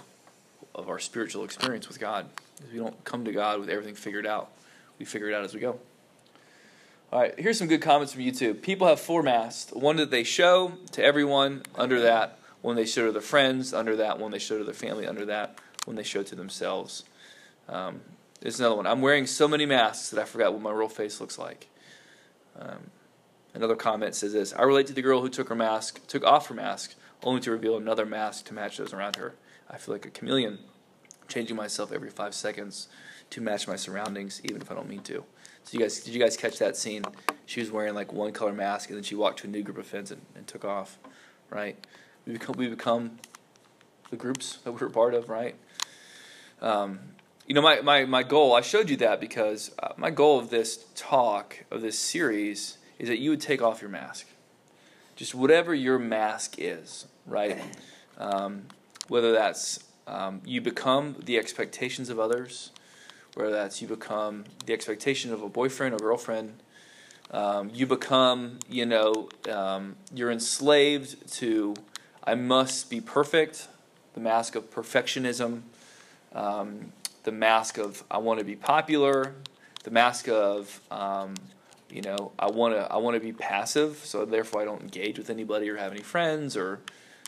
of 0.74 0.88
our 0.88 0.98
spiritual 0.98 1.44
experience 1.44 1.88
with 1.88 2.00
God. 2.00 2.26
We 2.72 2.78
don't 2.78 3.04
come 3.04 3.24
to 3.24 3.32
God 3.32 3.60
with 3.60 3.68
everything 3.68 3.94
figured 3.94 4.26
out; 4.26 4.50
we 4.98 5.04
figure 5.04 5.28
it 5.28 5.34
out 5.34 5.44
as 5.44 5.54
we 5.54 5.60
go. 5.60 5.78
All 7.12 7.20
right, 7.20 7.38
here's 7.38 7.58
some 7.58 7.68
good 7.68 7.82
comments 7.82 8.14
from 8.14 8.22
YouTube. 8.22 8.62
People 8.62 8.86
have 8.86 9.00
four 9.00 9.22
masks: 9.22 9.72
one 9.72 9.96
that 9.96 10.10
they 10.10 10.24
show 10.24 10.72
to 10.92 11.04
everyone, 11.04 11.62
under 11.74 12.00
that 12.00 12.38
one 12.62 12.76
they 12.76 12.86
show 12.86 13.06
to 13.06 13.12
their 13.12 13.20
friends, 13.20 13.74
under 13.74 13.96
that 13.96 14.18
one 14.18 14.30
they 14.30 14.38
show 14.38 14.56
to 14.58 14.64
their 14.64 14.72
family, 14.72 15.06
under 15.06 15.26
that 15.26 15.58
one 15.84 15.96
they 15.96 16.02
show 16.02 16.22
to 16.22 16.34
themselves. 16.34 17.04
Um, 17.68 18.00
there's 18.40 18.58
another 18.58 18.76
one. 18.76 18.86
I'm 18.86 19.02
wearing 19.02 19.26
so 19.26 19.46
many 19.46 19.66
masks 19.66 20.10
that 20.10 20.20
I 20.20 20.24
forgot 20.24 20.52
what 20.52 20.62
my 20.62 20.72
real 20.72 20.88
face 20.88 21.20
looks 21.20 21.38
like. 21.38 21.68
Um, 22.58 22.90
another 23.54 23.76
comment 23.76 24.14
says 24.14 24.32
this: 24.32 24.54
I 24.54 24.62
relate 24.62 24.86
to 24.86 24.94
the 24.94 25.02
girl 25.02 25.20
who 25.20 25.28
took 25.28 25.48
her 25.48 25.54
mask, 25.54 26.06
took 26.06 26.24
off 26.24 26.48
her 26.48 26.54
mask, 26.54 26.94
only 27.22 27.40
to 27.42 27.50
reveal 27.50 27.76
another 27.76 28.06
mask 28.06 28.46
to 28.46 28.54
match 28.54 28.78
those 28.78 28.92
around 28.92 29.16
her. 29.16 29.34
I 29.70 29.78
feel 29.78 29.94
like 29.94 30.06
a 30.06 30.10
chameleon, 30.10 30.58
changing 31.28 31.56
myself 31.56 31.92
every 31.92 32.10
five 32.10 32.34
seconds 32.34 32.88
to 33.30 33.40
match 33.40 33.66
my 33.66 33.76
surroundings, 33.76 34.40
even 34.44 34.60
if 34.60 34.70
I 34.70 34.74
don't 34.74 34.88
mean 34.88 35.02
to. 35.04 35.24
So 35.64 35.78
you 35.78 35.80
guys, 35.80 36.00
did 36.00 36.14
you 36.14 36.20
guys 36.20 36.36
catch 36.36 36.58
that 36.58 36.76
scene? 36.76 37.04
She 37.46 37.60
was 37.60 37.70
wearing 37.70 37.94
like 37.94 38.12
one 38.12 38.32
color 38.32 38.52
mask, 38.52 38.90
and 38.90 38.96
then 38.96 39.04
she 39.04 39.14
walked 39.14 39.40
to 39.40 39.46
a 39.46 39.50
new 39.50 39.62
group 39.62 39.78
of 39.78 39.86
friends 39.86 40.10
and, 40.10 40.20
and 40.34 40.46
took 40.46 40.64
off. 40.64 40.98
Right? 41.50 41.76
We 42.26 42.34
become 42.34 42.56
we 42.56 42.68
become 42.68 43.18
the 44.10 44.16
groups 44.16 44.58
that 44.64 44.72
we're 44.72 44.86
a 44.86 44.90
part 44.90 45.14
of. 45.14 45.28
Right? 45.28 45.56
Um, 46.60 47.00
you 47.46 47.54
know, 47.54 47.62
my, 47.62 47.80
my, 47.80 48.04
my 48.04 48.22
goal, 48.22 48.54
I 48.54 48.60
showed 48.60 48.88
you 48.88 48.96
that 48.98 49.20
because 49.20 49.72
uh, 49.82 49.92
my 49.96 50.10
goal 50.10 50.38
of 50.38 50.50
this 50.50 50.86
talk, 50.94 51.64
of 51.70 51.82
this 51.82 51.98
series, 51.98 52.78
is 52.98 53.08
that 53.08 53.18
you 53.18 53.30
would 53.30 53.40
take 53.40 53.60
off 53.60 53.82
your 53.82 53.90
mask. 53.90 54.26
Just 55.16 55.34
whatever 55.34 55.74
your 55.74 55.98
mask 55.98 56.54
is, 56.58 57.06
right? 57.26 57.58
Um, 58.18 58.66
whether 59.12 59.32
that's 59.32 59.84
um, 60.06 60.40
you 60.46 60.58
become 60.58 61.16
the 61.22 61.36
expectations 61.36 62.08
of 62.08 62.18
others, 62.18 62.70
whether 63.34 63.50
that's 63.50 63.82
you 63.82 63.86
become 63.86 64.44
the 64.64 64.72
expectation 64.72 65.30
of 65.34 65.42
a 65.42 65.48
boyfriend 65.50 65.94
or 65.94 65.98
girlfriend, 65.98 66.54
um, 67.30 67.70
you 67.74 67.86
become, 67.86 68.58
you 68.70 68.86
know, 68.86 69.28
um, 69.50 69.96
you're 70.14 70.30
enslaved 70.30 71.30
to, 71.30 71.74
I 72.24 72.34
must 72.36 72.88
be 72.88 73.02
perfect, 73.02 73.68
the 74.14 74.20
mask 74.20 74.54
of 74.54 74.70
perfectionism, 74.70 75.60
um, 76.34 76.94
the 77.24 77.32
mask 77.32 77.76
of, 77.76 78.04
I 78.10 78.16
want 78.16 78.38
to 78.38 78.46
be 78.46 78.56
popular, 78.56 79.34
the 79.84 79.90
mask 79.90 80.26
of, 80.26 80.80
um, 80.90 81.34
you 81.90 82.00
know, 82.00 82.32
I 82.38 82.50
want 82.50 82.74
to, 82.76 82.90
I 82.90 82.96
want 82.96 83.14
to 83.16 83.20
be 83.20 83.32
passive, 83.32 83.96
so 84.04 84.24
therefore 84.24 84.62
I 84.62 84.64
don't 84.64 84.80
engage 84.80 85.18
with 85.18 85.28
anybody 85.28 85.68
or 85.68 85.76
have 85.76 85.92
any 85.92 86.00
friends, 86.00 86.56
or 86.56 86.80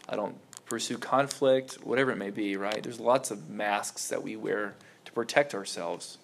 I 0.08 0.16
don't 0.16 0.38
pursue 0.74 0.98
conflict, 0.98 1.74
whatever 1.84 2.10
it 2.10 2.16
may 2.16 2.30
be, 2.30 2.56
right? 2.56 2.82
There's 2.82 2.98
lots 2.98 3.30
of 3.30 3.48
masks 3.48 4.08
that 4.08 4.24
we 4.24 4.34
wear 4.34 4.74
to 5.04 5.12
protect 5.12 5.54
ourselves. 5.54 6.18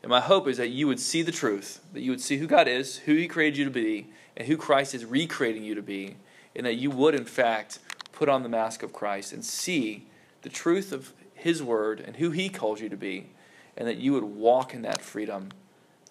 And 0.00 0.10
my 0.10 0.20
hope 0.20 0.46
is 0.46 0.58
that 0.58 0.68
you 0.68 0.86
would 0.86 1.00
see 1.00 1.22
the 1.22 1.32
truth, 1.32 1.80
that 1.92 2.02
you 2.02 2.12
would 2.12 2.20
see 2.20 2.36
who 2.36 2.46
God 2.46 2.68
is, 2.68 2.98
who 2.98 3.16
He 3.16 3.26
created 3.26 3.56
you 3.56 3.64
to 3.64 3.70
be, 3.72 4.06
and 4.36 4.46
who 4.46 4.56
Christ 4.56 4.94
is 4.94 5.04
recreating 5.04 5.64
you 5.64 5.74
to 5.74 5.82
be, 5.82 6.18
and 6.54 6.64
that 6.64 6.76
you 6.76 6.88
would, 6.88 7.16
in 7.16 7.24
fact, 7.24 7.80
put 8.12 8.28
on 8.28 8.44
the 8.44 8.48
mask 8.48 8.84
of 8.84 8.92
Christ 8.92 9.32
and 9.32 9.44
see 9.44 10.06
the 10.42 10.50
truth 10.50 10.92
of 10.92 11.12
His 11.34 11.60
Word 11.60 11.98
and 11.98 12.14
who 12.14 12.30
He 12.30 12.48
calls 12.48 12.80
you 12.80 12.88
to 12.88 12.96
be, 12.96 13.30
and 13.76 13.88
that 13.88 13.96
you 13.96 14.12
would 14.12 14.22
walk 14.22 14.72
in 14.72 14.82
that 14.82 15.02
freedom. 15.02 15.48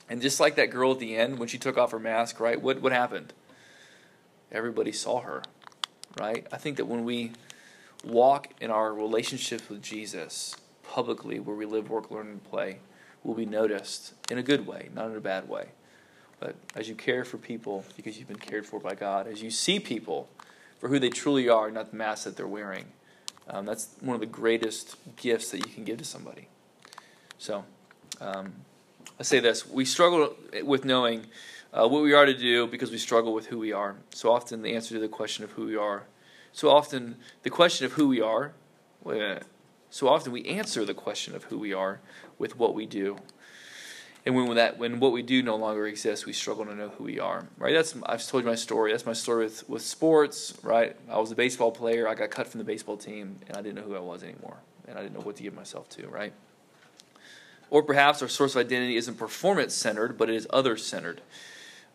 And 0.10 0.22
just 0.22 0.42
like 0.42 0.56
that 0.56 0.70
girl 0.70 0.92
at 0.92 1.00
the 1.00 1.16
end, 1.16 1.40
when 1.40 1.48
she 1.48 1.58
took 1.58 1.78
off 1.78 1.92
her 1.92 2.00
mask, 2.00 2.42
right? 2.42 2.62
What, 2.62 2.82
what 2.82 2.92
happened? 2.92 3.32
Everybody 4.52 4.92
saw 4.92 5.22
her, 5.22 5.44
right? 6.20 6.46
I 6.52 6.58
think 6.58 6.76
that 6.76 6.88
when 6.88 7.06
we 7.06 7.32
walk 8.06 8.50
in 8.62 8.72
our 8.72 8.94
relationships 8.94 9.68
with 9.70 9.82
Jesus 9.82 10.56
publicly, 10.84 11.40
where 11.40 11.56
we 11.56 11.66
live, 11.66 11.90
work, 11.90 12.12
learn, 12.12 12.28
and 12.28 12.44
play, 12.44 12.78
will 13.24 13.34
be 13.34 13.46
noticed 13.46 14.14
in 14.30 14.38
a 14.38 14.44
good 14.44 14.68
way, 14.68 14.90
not 14.94 15.10
in 15.10 15.18
a 15.18 15.22
bad 15.22 15.50
way. 15.50 15.70
But 16.40 16.56
as 16.76 16.88
you 16.88 16.96
care 16.96 17.26
for 17.26 17.38
people 17.38 17.84
because 17.96 18.18
you've 18.18 18.28
been 18.28 18.38
cared 18.38 18.66
for 18.66 18.80
by 18.80 18.94
God, 18.94 19.28
as 19.28 19.42
you 19.42 19.50
see 19.50 19.80
people 19.80 20.30
for 20.80 20.90
who 20.90 21.00
they 21.00 21.10
truly 21.10 21.50
are, 21.50 21.72
not 21.72 21.92
the 21.92 21.98
mask 21.98 22.26
that 22.26 22.38
they're 22.38 22.48
wearing, 22.48 22.86
um, 23.48 23.66
that's 23.66 23.96
one 24.02 24.16
of 24.16 24.20
the 24.20 24.28
greatest 24.28 24.96
gifts 25.16 25.52
that 25.52 25.66
you 25.66 25.74
can 25.74 25.84
give 25.84 25.98
to 26.00 26.06
somebody. 26.06 26.48
So, 27.38 27.64
um, 28.22 28.54
I 29.20 29.24
say 29.24 29.40
this: 29.40 29.68
we 29.68 29.86
struggle 29.86 30.36
with 30.64 30.84
knowing 30.84 31.26
uh, 31.74 31.88
what 31.88 32.04
we 32.04 32.14
are 32.14 32.26
to 32.26 32.38
do 32.38 32.68
because 32.68 32.92
we 32.92 32.98
struggle 32.98 33.34
with 33.34 33.48
who 33.48 33.60
we 33.60 33.72
are. 33.72 33.96
So 34.12 34.32
often, 34.32 34.62
the 34.62 34.76
answer 34.76 34.96
to 34.96 35.00
the 35.00 35.08
question 35.08 35.44
of 35.44 35.52
who 35.52 35.66
we 35.66 35.76
are. 35.76 36.04
So 36.56 36.70
often, 36.70 37.18
the 37.44 37.50
question 37.50 37.86
of 37.86 37.92
who 37.92 38.08
we 38.08 38.22
are. 38.22 38.54
So 39.90 40.08
often, 40.08 40.32
we 40.32 40.46
answer 40.46 40.86
the 40.86 40.94
question 40.94 41.36
of 41.36 41.44
who 41.44 41.60
we 41.60 41.74
are 41.74 42.00
with 42.40 42.58
what 42.58 42.74
we 42.74 42.86
do. 42.86 43.18
And 44.26 44.36
when 44.36 44.56
that 44.56 44.78
when 44.78 45.02
what 45.02 45.12
we 45.12 45.22
do 45.22 45.44
no 45.44 45.58
longer 45.58 45.86
exists, 45.86 46.26
we 46.26 46.32
struggle 46.32 46.66
to 46.66 46.74
know 46.74 46.88
who 46.88 47.04
we 47.04 47.20
are. 47.20 47.46
Right? 47.58 47.74
That's 47.74 47.94
I've 48.04 48.26
told 48.26 48.46
you 48.46 48.50
my 48.50 48.56
story. 48.56 48.94
That's 48.94 49.06
my 49.06 49.12
story 49.12 49.44
with, 49.44 49.68
with 49.68 49.82
sports. 49.82 50.58
Right? 50.64 50.96
I 51.10 51.20
was 51.20 51.30
a 51.30 51.36
baseball 51.36 51.74
player. 51.74 52.08
I 52.08 52.16
got 52.16 52.30
cut 52.30 52.48
from 52.48 52.60
the 52.60 52.64
baseball 52.64 52.96
team, 52.96 53.38
and 53.50 53.58
I 53.58 53.62
didn't 53.62 53.76
know 53.76 53.84
who 53.90 53.98
I 53.98 54.00
was 54.00 54.24
anymore, 54.24 54.56
and 54.88 54.98
I 54.98 55.02
didn't 55.02 55.16
know 55.16 55.26
what 55.26 55.36
to 55.36 55.44
give 55.44 55.54
myself 55.54 55.90
to. 55.90 56.08
Right? 56.08 56.32
Or 57.70 57.84
perhaps 57.84 58.22
our 58.22 58.30
source 58.30 58.56
of 58.56 58.62
identity 58.62 58.96
isn't 58.96 59.16
performance 59.16 59.74
centered, 59.74 60.18
but 60.18 60.30
it 60.30 60.36
is 60.36 60.48
other 60.52 60.78
centered. 60.78 61.20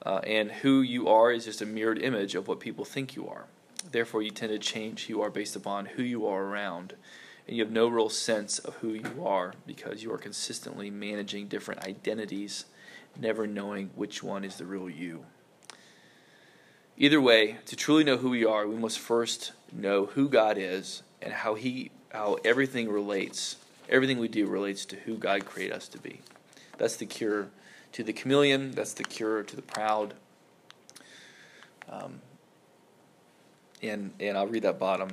Uh, 0.04 0.18
and 0.18 0.52
who 0.52 0.82
you 0.82 1.08
are 1.08 1.32
is 1.32 1.46
just 1.46 1.62
a 1.62 1.66
mirrored 1.66 2.02
image 2.02 2.34
of 2.34 2.46
what 2.46 2.60
people 2.60 2.84
think 2.84 3.16
you 3.16 3.26
are. 3.26 3.46
Therefore, 3.88 4.22
you 4.22 4.30
tend 4.30 4.52
to 4.52 4.58
change 4.58 5.06
who 5.06 5.14
you 5.14 5.22
are 5.22 5.30
based 5.30 5.56
upon 5.56 5.86
who 5.86 6.02
you 6.02 6.26
are 6.26 6.44
around. 6.44 6.94
And 7.46 7.56
you 7.56 7.64
have 7.64 7.72
no 7.72 7.88
real 7.88 8.08
sense 8.08 8.58
of 8.58 8.74
who 8.76 8.92
you 8.92 9.24
are 9.24 9.54
because 9.66 10.02
you 10.02 10.12
are 10.12 10.18
consistently 10.18 10.90
managing 10.90 11.48
different 11.48 11.84
identities, 11.84 12.66
never 13.18 13.46
knowing 13.46 13.90
which 13.94 14.22
one 14.22 14.44
is 14.44 14.56
the 14.56 14.66
real 14.66 14.88
you. 14.88 15.24
Either 16.96 17.20
way, 17.20 17.56
to 17.66 17.74
truly 17.74 18.04
know 18.04 18.18
who 18.18 18.30
we 18.30 18.44
are, 18.44 18.68
we 18.68 18.76
must 18.76 18.98
first 18.98 19.52
know 19.72 20.06
who 20.06 20.28
God 20.28 20.58
is 20.58 21.02
and 21.22 21.32
how 21.32 21.54
He, 21.54 21.90
how 22.12 22.36
everything 22.44 22.90
relates 22.90 23.56
everything 23.90 24.18
we 24.18 24.28
do 24.28 24.46
relates 24.46 24.86
to 24.86 24.96
who 24.96 25.16
God 25.16 25.44
created 25.44 25.74
us 25.74 25.88
to 25.88 25.98
be. 25.98 26.20
That's 26.78 26.96
the 26.96 27.06
cure 27.06 27.48
to 27.92 28.04
the 28.04 28.12
chameleon, 28.12 28.70
that's 28.70 28.94
the 28.94 29.04
cure 29.04 29.42
to 29.42 29.56
the 29.56 29.62
proud. 29.62 30.14
Um, 31.88 32.20
and, 33.82 34.12
and 34.20 34.36
I'll 34.36 34.46
read 34.46 34.62
that 34.62 34.78
bottom. 34.78 35.10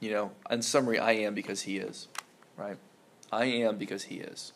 You 0.00 0.10
know, 0.10 0.30
in 0.50 0.62
summary, 0.62 0.98
I 0.98 1.12
am 1.12 1.34
because 1.34 1.62
He 1.62 1.78
is, 1.78 2.08
right? 2.56 2.76
I 3.32 3.46
am 3.46 3.76
because 3.76 4.04
He 4.04 4.16
is. 4.16 4.52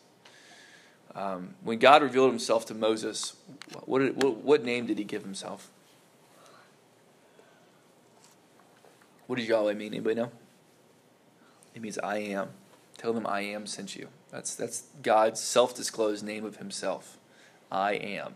Um, 1.15 1.55
when 1.63 1.79
God 1.79 2.03
revealed 2.03 2.29
Himself 2.29 2.65
to 2.67 2.73
Moses, 2.73 3.35
what, 3.85 3.99
did, 3.99 4.21
what, 4.21 4.37
what 4.37 4.63
name 4.63 4.85
did 4.85 4.97
He 4.97 5.03
give 5.03 5.23
Himself? 5.23 5.69
What 9.27 9.37
did 9.37 9.47
Yahweh 9.47 9.73
mean? 9.73 9.93
Anybody 9.93 10.15
know? 10.15 10.31
It 11.73 11.81
means 11.81 11.97
I 11.99 12.17
am. 12.17 12.49
Tell 12.97 13.13
them 13.13 13.25
I 13.25 13.41
am 13.41 13.65
sent 13.65 13.95
you. 13.95 14.09
That's 14.29 14.55
that's 14.55 14.83
God's 15.01 15.39
self-disclosed 15.39 16.23
name 16.23 16.45
of 16.45 16.57
Himself. 16.57 17.17
I 17.71 17.93
am. 17.93 18.35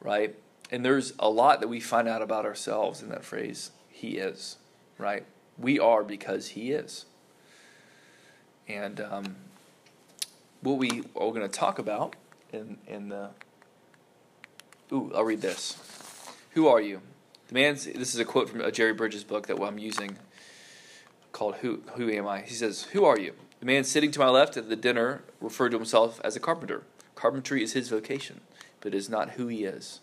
Right? 0.00 0.36
And 0.70 0.84
there's 0.84 1.12
a 1.18 1.28
lot 1.28 1.60
that 1.60 1.68
we 1.68 1.80
find 1.80 2.08
out 2.08 2.22
about 2.22 2.44
ourselves 2.44 3.02
in 3.02 3.08
that 3.10 3.24
phrase, 3.24 3.70
He 3.88 4.18
is. 4.18 4.56
Right? 4.98 5.24
We 5.58 5.78
are 5.78 6.02
because 6.02 6.48
He 6.48 6.72
is. 6.72 7.06
And 8.66 9.00
um, 9.00 9.36
what 10.62 10.78
we 10.78 11.02
are 11.14 11.30
going 11.30 11.42
to 11.42 11.48
talk 11.48 11.78
about 11.78 12.16
in 12.52 12.78
in 12.86 13.08
the 13.08 13.30
ooh, 14.92 15.12
I'll 15.14 15.24
read 15.24 15.42
this. 15.42 15.76
Who 16.52 16.66
are 16.68 16.80
you? 16.80 17.00
The 17.48 17.54
man's 17.54 17.84
this 17.84 18.14
is 18.14 18.20
a 18.20 18.24
quote 18.24 18.48
from 18.48 18.60
a 18.62 18.72
Jerry 18.72 18.94
Bridges 18.94 19.24
book 19.24 19.46
that 19.48 19.60
I'm 19.60 19.78
using 19.78 20.16
called 21.32 21.56
Who 21.56 21.82
Who 21.96 22.10
Am 22.10 22.26
I? 22.26 22.40
He 22.40 22.54
says, 22.54 22.84
Who 22.92 23.04
are 23.04 23.18
you? 23.18 23.34
The 23.60 23.66
man 23.66 23.84
sitting 23.84 24.10
to 24.12 24.18
my 24.18 24.28
left 24.28 24.56
at 24.56 24.68
the 24.68 24.76
dinner 24.76 25.22
referred 25.40 25.70
to 25.70 25.76
himself 25.76 26.20
as 26.24 26.36
a 26.36 26.40
carpenter. 26.40 26.84
Carpentry 27.14 27.62
is 27.62 27.72
his 27.72 27.88
vocation, 27.88 28.40
but 28.80 28.94
it 28.94 28.96
is 28.96 29.08
not 29.08 29.30
who 29.30 29.48
he 29.48 29.64
is. 29.64 30.00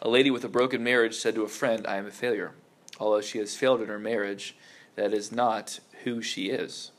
A 0.00 0.08
lady 0.08 0.30
with 0.30 0.44
a 0.44 0.48
broken 0.48 0.84
marriage 0.84 1.16
said 1.16 1.34
to 1.34 1.42
a 1.42 1.48
friend, 1.48 1.86
I 1.86 1.96
am 1.96 2.06
a 2.06 2.12
failure. 2.12 2.52
Although 3.00 3.20
she 3.20 3.38
has 3.38 3.56
failed 3.56 3.80
in 3.80 3.88
her 3.88 3.98
marriage, 3.98 4.56
that 4.94 5.12
is 5.12 5.32
not 5.32 5.80
who 6.04 6.22
she 6.22 6.50
is. 6.50 6.92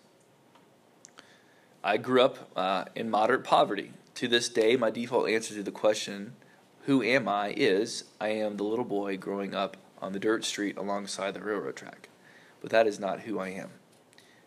I 1.82 1.96
grew 1.96 2.22
up 2.22 2.52
uh, 2.58 2.86
in 2.96 3.10
moderate 3.10 3.46
poverty. 3.46 3.94
To 4.16 4.28
this 4.28 4.50
day, 4.50 4.76
my 4.76 4.90
default 4.90 5.30
answer 5.30 5.54
to 5.54 5.64
the 5.64 5.72
question, 5.72 6.34
Who 6.84 7.02
am 7.02 7.30
I? 7.30 7.54
is 7.56 8.04
I 8.20 8.30
am 8.30 8.58
the 8.58 8.66
little 8.66 8.84
boy 8.84 9.16
growing 9.16 9.56
up 9.56 9.78
on 10.02 10.12
the 10.12 10.20
dirt 10.20 10.44
street 10.44 10.78
alongside 10.78 11.34
the 11.34 11.42
railroad 11.42 11.78
track. 11.78 12.10
But 12.60 12.70
that 12.72 12.86
is 12.86 13.00
not 13.00 13.22
who 13.22 13.40
I 13.40 13.50
am. 13.50 13.70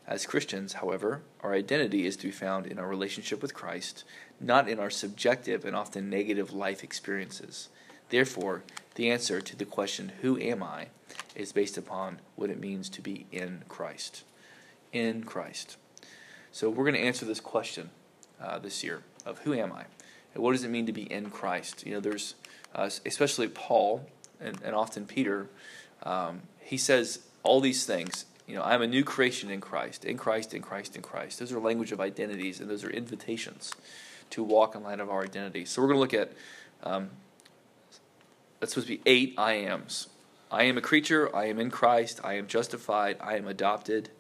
As 0.07 0.27
Christians, 0.27 0.75
however, 0.75 1.23
our 1.41 1.55
identity 1.55 2.05
is 2.05 2.17
to 2.19 2.27
be 2.27 2.33
found 2.33 2.67
in 2.67 2.79
our 2.79 2.88
relationship 2.88 3.41
with 3.41 3.55
Christ, 3.55 4.05
not 4.38 4.69
in 4.69 4.79
our 4.79 4.91
subjective 4.91 5.65
and 5.65 5.75
often 5.75 6.11
negative 6.11 6.53
life 6.53 6.85
experiences. 6.85 7.71
Therefore, 8.12 8.62
the 8.96 9.11
answer 9.11 9.40
to 9.40 9.57
the 9.57 9.64
question, 9.64 10.12
Who 10.20 10.38
am 10.38 10.62
I? 10.62 10.88
is 11.35 11.51
based 11.51 11.79
upon 11.79 12.20
what 12.37 12.51
it 12.51 12.61
means 12.61 12.90
to 12.90 13.01
be 13.01 13.25
in 13.33 13.62
Christ. 13.70 14.22
In 14.92 15.25
Christ. 15.25 15.79
So 16.51 16.68
we're 16.68 16.85
going 16.85 16.94
to 16.94 17.01
answer 17.01 17.25
this 17.25 17.40
question 17.40 17.88
uh, 18.38 18.59
this 18.59 18.85
year 18.85 19.03
of 19.25 19.38
who 19.40 19.55
am 19.55 19.72
I? 19.72 19.85
And 20.35 20.42
what 20.42 20.53
does 20.53 20.62
it 20.62 20.68
mean 20.68 20.85
to 20.85 20.92
be 20.92 21.11
in 21.11 21.31
Christ? 21.31 21.87
You 21.87 21.94
know, 21.94 22.01
there's, 22.01 22.35
uh, 22.75 22.90
especially 23.07 23.48
Paul 23.48 24.07
and, 24.38 24.59
and 24.62 24.75
often 24.75 25.07
Peter, 25.07 25.48
um, 26.03 26.42
he 26.61 26.77
says 26.77 27.20
all 27.42 27.62
these 27.62 27.87
things. 27.87 28.27
You 28.46 28.57
know, 28.57 28.62
I'm 28.62 28.83
a 28.83 28.87
new 28.87 29.05
creation 29.05 29.51
in 29.51 29.62
Christ, 29.62 30.05
in 30.05 30.18
Christ, 30.18 30.53
in 30.53 30.61
Christ, 30.61 30.96
in 30.96 31.03
Christ. 31.03 31.38
Those 31.38 31.51
are 31.51 31.59
language 31.59 31.92
of 31.92 32.01
identities, 32.01 32.61
and 32.61 32.68
those 32.68 32.85
are 32.85 32.90
invitations 32.90 33.72
to 34.29 34.42
walk 34.42 34.75
in 34.75 34.83
light 34.83 35.01
of 35.01 35.09
our 35.09 35.22
identity. 35.25 35.64
So 35.64 35.81
we're 35.81 35.88
going 35.88 35.96
to 35.96 36.01
look 36.01 36.29
at 36.29 36.33
um, 36.83 37.09
that's 38.62 38.75
supposed 38.75 38.87
to 38.87 38.94
be 38.94 39.03
eight 39.07 39.35
I 39.37 39.55
ams. 39.55 40.07
I 40.48 40.62
am 40.62 40.79
a 40.79 40.81
creature. 40.81 41.35
I 41.35 41.46
am 41.46 41.59
in 41.59 41.68
Christ. 41.68 42.20
I 42.22 42.35
am 42.35 42.46
justified. 42.46 43.16
I 43.20 43.35
am 43.35 43.48
adopted. 43.48 44.11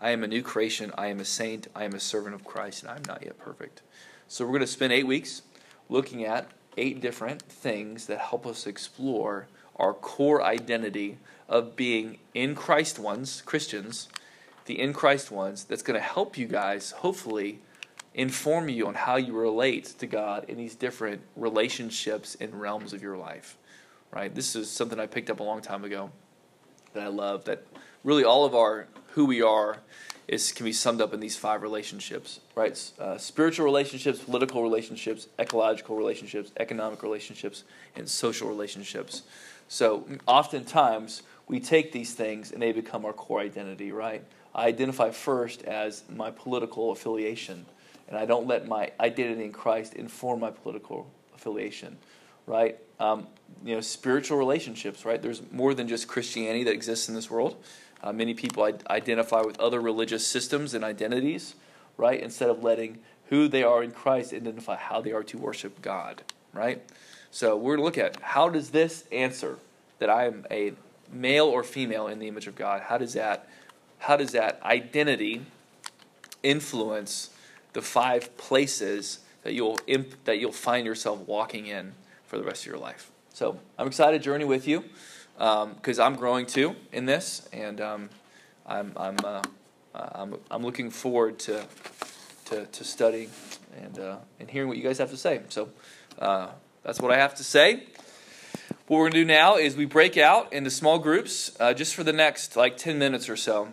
I 0.00 0.10
am 0.10 0.22
a 0.22 0.28
new 0.28 0.42
creation. 0.42 0.92
I 0.96 1.08
am 1.08 1.18
a 1.18 1.24
saint. 1.24 1.66
I 1.74 1.82
am 1.82 1.94
a 1.94 1.98
servant 1.98 2.36
of 2.36 2.44
Christ, 2.44 2.84
and 2.84 2.92
I 2.92 2.94
am 2.94 3.02
not 3.08 3.24
yet 3.24 3.36
perfect. 3.36 3.82
So 4.28 4.44
we're 4.44 4.52
going 4.52 4.60
to 4.60 4.68
spend 4.68 4.92
eight 4.92 5.08
weeks 5.08 5.42
looking 5.88 6.24
at 6.24 6.46
eight 6.76 7.00
different 7.00 7.42
things 7.42 8.06
that 8.06 8.20
help 8.20 8.46
us 8.46 8.64
explore 8.64 9.48
our 9.74 9.92
core 9.92 10.40
identity 10.40 11.18
of 11.48 11.74
being 11.74 12.18
in 12.32 12.54
Christ 12.54 12.96
ones, 12.96 13.42
Christians, 13.44 14.08
the 14.66 14.78
in 14.78 14.92
Christ 14.92 15.32
ones, 15.32 15.64
that's 15.64 15.82
going 15.82 15.98
to 15.98 16.06
help 16.06 16.38
you 16.38 16.46
guys, 16.46 16.92
hopefully, 16.92 17.58
inform 18.14 18.68
you 18.68 18.86
on 18.86 18.94
how 18.94 19.16
you 19.16 19.32
relate 19.32 19.86
to 19.98 20.06
God 20.06 20.44
in 20.46 20.56
these 20.56 20.76
different 20.76 21.22
relationships 21.34 22.36
and 22.40 22.54
realms 22.60 22.92
of 22.92 23.02
your 23.02 23.16
life. 23.16 23.56
Right? 24.12 24.34
This 24.34 24.56
is 24.56 24.70
something 24.70 24.98
I 24.98 25.06
picked 25.06 25.30
up 25.30 25.40
a 25.40 25.44
long 25.44 25.60
time 25.62 25.84
ago 25.84 26.10
that 26.94 27.02
I 27.02 27.08
love 27.08 27.44
that 27.44 27.64
really 28.02 28.24
all 28.24 28.44
of 28.44 28.54
our 28.54 28.88
who 29.12 29.24
we 29.24 29.42
are 29.42 29.78
is 30.26 30.52
can 30.52 30.64
be 30.64 30.72
summed 30.72 31.00
up 31.00 31.12
in 31.12 31.18
these 31.18 31.36
five 31.36 31.60
relationships, 31.60 32.38
right? 32.54 32.92
Uh, 33.00 33.18
spiritual 33.18 33.64
relationships, 33.64 34.20
political 34.20 34.62
relationships, 34.62 35.26
ecological 35.40 35.96
relationships, 35.96 36.52
economic 36.58 37.02
relationships, 37.02 37.64
and 37.96 38.08
social 38.08 38.48
relationships. 38.48 39.22
So 39.66 40.06
oftentimes 40.28 41.22
we 41.48 41.58
take 41.58 41.90
these 41.90 42.14
things 42.14 42.52
and 42.52 42.62
they 42.62 42.70
become 42.70 43.04
our 43.04 43.12
core 43.12 43.40
identity, 43.40 43.90
right? 43.90 44.22
I 44.54 44.66
identify 44.66 45.10
first 45.10 45.62
as 45.62 46.04
my 46.08 46.30
political 46.30 46.92
affiliation, 46.92 47.66
and 48.08 48.16
I 48.16 48.24
don't 48.24 48.46
let 48.46 48.68
my 48.68 48.92
identity 49.00 49.44
in 49.44 49.52
Christ 49.52 49.94
inform 49.94 50.40
my 50.40 50.50
political 50.50 51.10
affiliation, 51.34 51.96
right? 52.46 52.78
Um, 53.00 53.26
you 53.64 53.74
know, 53.74 53.80
spiritual 53.80 54.38
relationships, 54.38 55.04
right? 55.04 55.20
There's 55.20 55.42
more 55.50 55.74
than 55.74 55.88
just 55.88 56.06
Christianity 56.06 56.64
that 56.64 56.72
exists 56.72 57.08
in 57.08 57.14
this 57.14 57.30
world. 57.30 57.56
Uh, 58.02 58.12
many 58.12 58.32
people 58.32 58.62
identify 58.88 59.42
with 59.42 59.58
other 59.60 59.80
religious 59.80 60.26
systems 60.26 60.72
and 60.72 60.84
identities, 60.84 61.54
right? 61.96 62.20
Instead 62.20 62.48
of 62.48 62.62
letting 62.62 62.98
who 63.28 63.48
they 63.48 63.62
are 63.62 63.82
in 63.82 63.90
Christ 63.90 64.32
identify 64.32 64.76
how 64.76 65.00
they 65.00 65.12
are 65.12 65.22
to 65.24 65.38
worship 65.38 65.82
God, 65.82 66.22
right? 66.52 66.82
So 67.30 67.56
we're 67.56 67.76
to 67.76 67.82
look 67.82 67.98
at 67.98 68.20
how 68.20 68.48
does 68.48 68.70
this 68.70 69.04
answer 69.12 69.58
that 69.98 70.08
I 70.08 70.26
am 70.26 70.46
a 70.50 70.72
male 71.12 71.46
or 71.46 71.62
female 71.62 72.06
in 72.08 72.18
the 72.18 72.28
image 72.28 72.46
of 72.46 72.56
God, 72.56 72.82
how 72.82 72.98
does 72.98 73.14
that 73.14 73.48
how 73.98 74.16
does 74.16 74.32
that 74.32 74.58
identity 74.62 75.42
influence 76.42 77.28
the 77.74 77.82
five 77.82 78.34
places 78.38 79.18
that 79.42 79.52
you'll 79.52 79.78
imp, 79.86 80.24
that 80.24 80.38
you'll 80.38 80.52
find 80.52 80.86
yourself 80.86 81.18
walking 81.28 81.66
in 81.66 81.92
for 82.30 82.38
the 82.38 82.44
rest 82.44 82.62
of 82.62 82.66
your 82.66 82.78
life? 82.78 83.10
So 83.34 83.58
I'm 83.76 83.88
excited 83.88 84.22
to 84.22 84.24
journey 84.24 84.44
with 84.44 84.68
you 84.68 84.84
because 85.34 85.98
um, 85.98 86.12
I'm 86.12 86.16
growing 86.16 86.46
too 86.46 86.76
in 86.92 87.04
this, 87.04 87.48
and 87.52 87.80
um, 87.80 88.08
I'm 88.64 88.92
I'm, 88.96 89.16
uh, 89.24 89.42
I'm 89.94 90.36
I'm 90.48 90.62
looking 90.62 90.90
forward 90.90 91.40
to 91.40 91.64
to, 92.46 92.66
to 92.66 92.84
studying 92.84 93.30
and 93.82 93.98
uh, 93.98 94.16
and 94.38 94.48
hearing 94.48 94.68
what 94.68 94.76
you 94.76 94.84
guys 94.84 94.98
have 94.98 95.10
to 95.10 95.16
say. 95.16 95.40
So 95.48 95.70
uh, 96.20 96.50
that's 96.84 97.00
what 97.00 97.10
I 97.10 97.18
have 97.18 97.34
to 97.36 97.44
say. 97.44 97.82
What 98.86 98.98
we're 98.98 99.08
gonna 99.08 99.22
do 99.22 99.24
now 99.24 99.56
is 99.56 99.74
we 99.74 99.84
break 99.84 100.16
out 100.16 100.52
into 100.52 100.70
small 100.70 101.00
groups 101.00 101.56
uh, 101.58 101.74
just 101.74 101.96
for 101.96 102.04
the 102.04 102.12
next 102.12 102.54
like 102.54 102.76
ten 102.76 102.96
minutes 102.96 103.28
or 103.28 103.36
so. 103.36 103.70